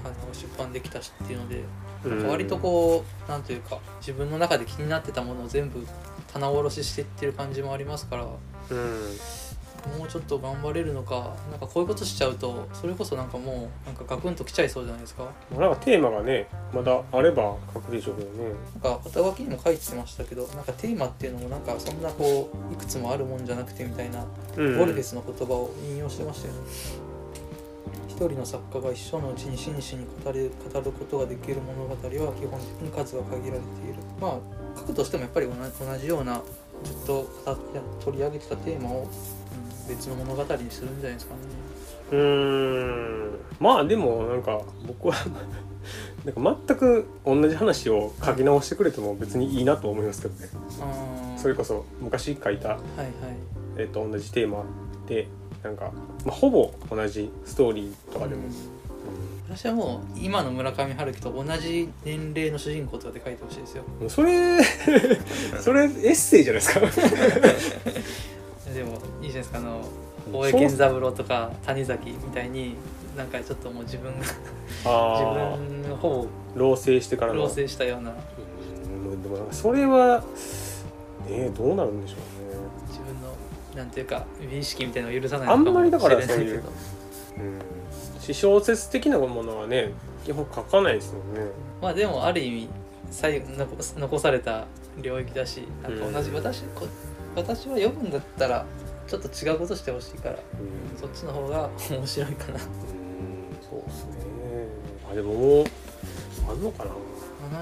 [0.06, 1.62] あの出版できたしっていうので、
[2.06, 5.86] なんか割とこうなんというか自分の中で気になってたものを全部
[6.32, 8.26] 棚卸ししていってる感じもありますから。
[8.70, 9.47] うん
[9.96, 18.52] もうちょっと頑張れるのかなんかこういうことしちゃうとそれこそなんかもうなんかガクンときちゃいそうじゃないですかなんかテーマがねまだあれば書くでしょうけどね
[18.82, 24.24] なんか肩書きにも書いてましたけどなんかテーマっていうのもなんかそんなこういくつもあるもんじゃなくてみたいな
[24.56, 26.60] うんボルヘスの言葉を引用してましたよね。
[28.08, 33.94] 一人の作家が一生のうちに真摯に語る語ることができる物語は基本的に数が限られている。
[34.20, 36.42] まあ書くとしてもやっぱり同じような
[36.82, 37.28] ずっと
[38.04, 39.37] 取り上げてたテーマを、うん
[39.88, 41.40] 別の物語にするんじゃないですかね。
[42.12, 45.14] うーんまあでもなんか僕は
[46.24, 50.48] なんか全く同じ話を書き直してくれても別にいいなと思いますけどね
[51.36, 53.08] それこそ昔書いた、はいはい。
[53.76, 54.64] えー、と同じテーマ
[55.06, 55.28] で
[55.62, 55.92] なんか、
[56.24, 58.78] まあ、ほぼ同じストーリーとかでも、うん
[59.50, 63.84] 私はもう今の村上春樹と同じ年齢の主人公とかで書いてほしいですよ。
[64.02, 64.62] うんそれ
[65.58, 66.80] それエッセイじゃないですか
[68.74, 69.80] でもいいじゃないですかあの
[70.32, 72.74] 大江健三郎とか谷崎みたいに
[73.16, 74.26] なんかちょっともう自分が
[74.84, 77.40] ああ自分ほ老成してからの。
[77.40, 78.10] ぼ老成したような。
[78.10, 79.22] うん。
[79.22, 80.22] でもそれは
[81.28, 82.24] ねどうなるんでしょうね。
[82.88, 83.34] 自分の
[83.74, 86.72] なんていうか美意識みたいなのを許さないあんまりだからのかもしれないけど
[87.38, 87.58] うん。
[88.20, 89.92] 私小説的なものはね
[90.24, 91.50] 基本書かないですもんね。
[91.80, 92.68] まあでもある意味
[93.10, 94.66] 最後残残された
[95.00, 96.36] 領域だしなんか同じ、うん。
[96.36, 96.86] 私こ
[97.36, 98.64] 私は読むんだったら
[99.06, 100.98] ちょっと違うことしてほしいからうん。
[100.98, 102.54] そっちの方が面白いかな。
[102.54, 102.60] うん
[103.60, 104.12] そうですね。
[105.10, 105.64] あでも
[106.48, 106.90] あんのかな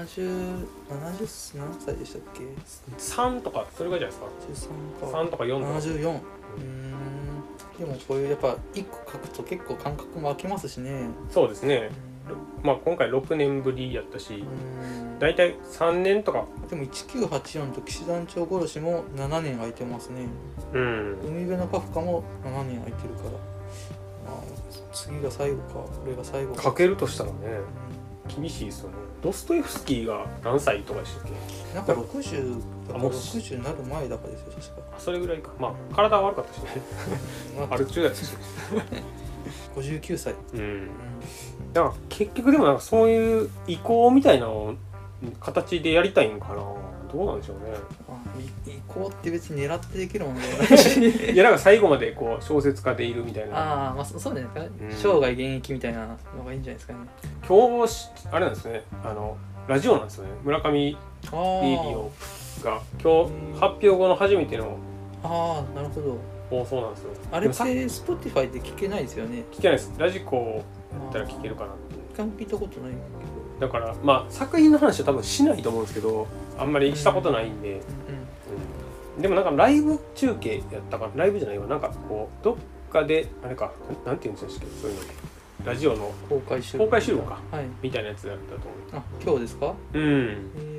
[0.03, 2.41] ？7070何歳でしたっけ
[2.97, 5.17] ？3とかそれぐらいじゃないです13かか。
[5.23, 5.71] 3とか4とか。
[5.87, 6.97] 74うーん。
[7.77, 11.09] でもこういうやっぱ1個書くと結構感覚も空きますしね。
[11.29, 11.91] そうですね。
[11.91, 12.06] う
[12.63, 14.43] まあ今回6年ぶりやったし
[15.19, 16.45] 大体3年とか。
[16.69, 20.27] でも1984と騎士団長殺しも7年空いてますね。
[20.73, 21.17] うん。
[21.25, 23.37] 海辺のカフカも7年空いてるから、ま
[24.37, 24.41] あ、
[24.93, 26.63] 次が最後かこれが最後か。
[26.63, 27.37] 書けるとしたらね
[28.37, 28.95] う厳しいですよね。
[29.23, 31.73] ドストエフスキーが何歳とかでしたっけ？
[31.73, 34.97] んなんか60だからあもし60になる前だからですよ確か。
[34.97, 35.51] あそれぐらいか。
[35.59, 36.81] まあ体は悪かったしね。
[37.57, 38.35] まあ アル中やったし。
[39.75, 40.59] 59歳、うん。
[40.59, 40.89] うん
[41.73, 44.47] だから結局でもなんかそういう意向みたいな
[45.39, 46.63] 形でやりたいんかな。
[47.11, 47.73] どうなんでしょうね。
[48.67, 51.35] 移行って別に狙ってできるものではない。
[51.35, 53.57] やなんか最後までこう小説家でいるみたいな。
[53.57, 55.19] ああまあそそうじゃないですか、うん。
[55.19, 56.05] 生涯現役みたいな
[56.37, 56.99] のがいいんじゃないですかね。
[57.47, 58.83] 今日しあれなんですね。
[59.03, 59.37] あの
[59.67, 60.31] ラジオなんですよね。
[60.43, 62.11] 村上レあディオ
[62.63, 64.77] が今日発表後の初めての
[65.23, 66.17] ああなるほど。
[66.49, 67.09] 放送なんですよ。
[67.31, 69.43] あれって Spotify で聞けないですよね。
[69.51, 69.93] 聞けないです。
[69.97, 70.63] ラジコや
[70.97, 72.95] ったら聞けるかなって一回も聞いたことないん。
[73.59, 77.81] だだからまあ作品の話は多分しないと思うんですけどあんまりしたことないんで、
[79.17, 79.21] うん。
[79.21, 81.67] でもなんかライブ中継やったかライブじゃないわ。
[81.67, 82.57] なんかこうどっ
[82.91, 83.71] かであれか
[84.05, 85.03] ななんていうんですかそういうの。
[85.65, 86.89] ラジオのうん、公開収録
[87.27, 87.39] か。
[87.51, 87.65] はい。
[87.81, 88.55] みたいなやつだったと
[88.93, 89.73] 思あ今日ですか？
[89.93, 90.51] ううん。
[90.55, 90.76] えー、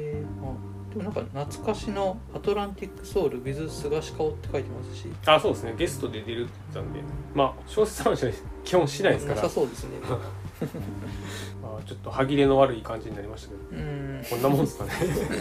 [0.99, 5.07] なんか懐かしの「アトランティック・ソウル with 菅氏顔」って書いてますし。
[5.27, 5.75] あそうですね。
[5.77, 7.01] ゲストで出るって言ったんで。
[7.35, 8.33] まあ小説話は
[8.65, 9.43] 基本しないですから。
[9.43, 9.91] なさそうですね。
[11.63, 13.63] まあ、ちょっと歯切れの悪い感じになりましたけど。
[13.71, 14.23] うん。
[14.29, 14.91] こんなもんですかね。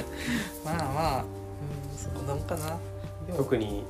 [0.63, 2.77] まあまあうんそんなもんかな。
[3.35, 3.83] 特に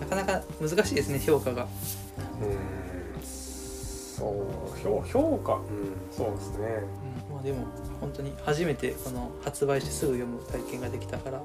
[0.00, 1.66] なかなか難しいですね評価が。
[2.40, 2.56] うん、うん、
[3.22, 5.60] そう評評価うん
[6.10, 6.66] そうですね。
[7.28, 7.66] うんまあでも
[8.00, 11.42] 本当に初めてこの発売してすぐ読む体験ができたから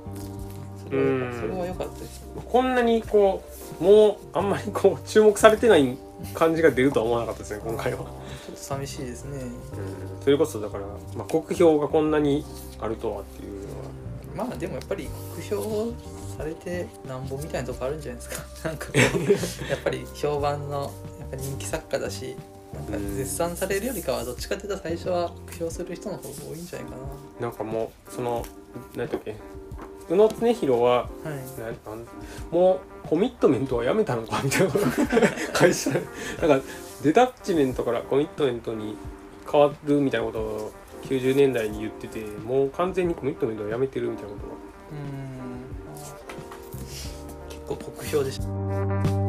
[0.91, 2.25] それは良かったです。
[2.45, 3.43] こんなにこ
[3.79, 5.97] うもうあんまりこう注目されてない
[6.33, 8.07] 感じが出るとは思わなかったですね今回は、ちょっ
[8.55, 9.37] と寂しいですね。
[9.39, 12.45] うん、それこそだから、まあ、国評がこんなに
[12.79, 13.61] あるとはっていう
[14.35, 14.47] のは。
[14.47, 15.93] まあでもやっぱり酷評
[16.37, 18.69] されてなんぼみたいなとこあるんじゃないですか。
[18.69, 18.87] なんか
[19.69, 22.35] やっぱり評判のやっぱ人気作家だし
[22.73, 22.85] なん。
[22.85, 26.95] か絶賛されるよりかはどっちかっていうと最初は酷評する人の方が多いんじゃないか
[27.41, 27.47] な。
[27.49, 28.45] んかもうその
[28.95, 29.35] 何だっけ。
[30.09, 31.39] 宇野恒弘はなはい。
[31.59, 32.05] ななん
[32.51, 34.73] もうコミットメントはやめたのかみたいな。
[35.53, 36.65] 会社なんか
[37.03, 38.95] デタッチメントからコミットメントに
[39.49, 40.71] 変わるみたいなことを
[41.03, 44.53] 90年代に言っててもう完全にコミットメントをやめてるみたいなことが
[44.91, 44.97] うー。
[44.97, 45.51] ん
[47.49, 49.20] 結構酷評でした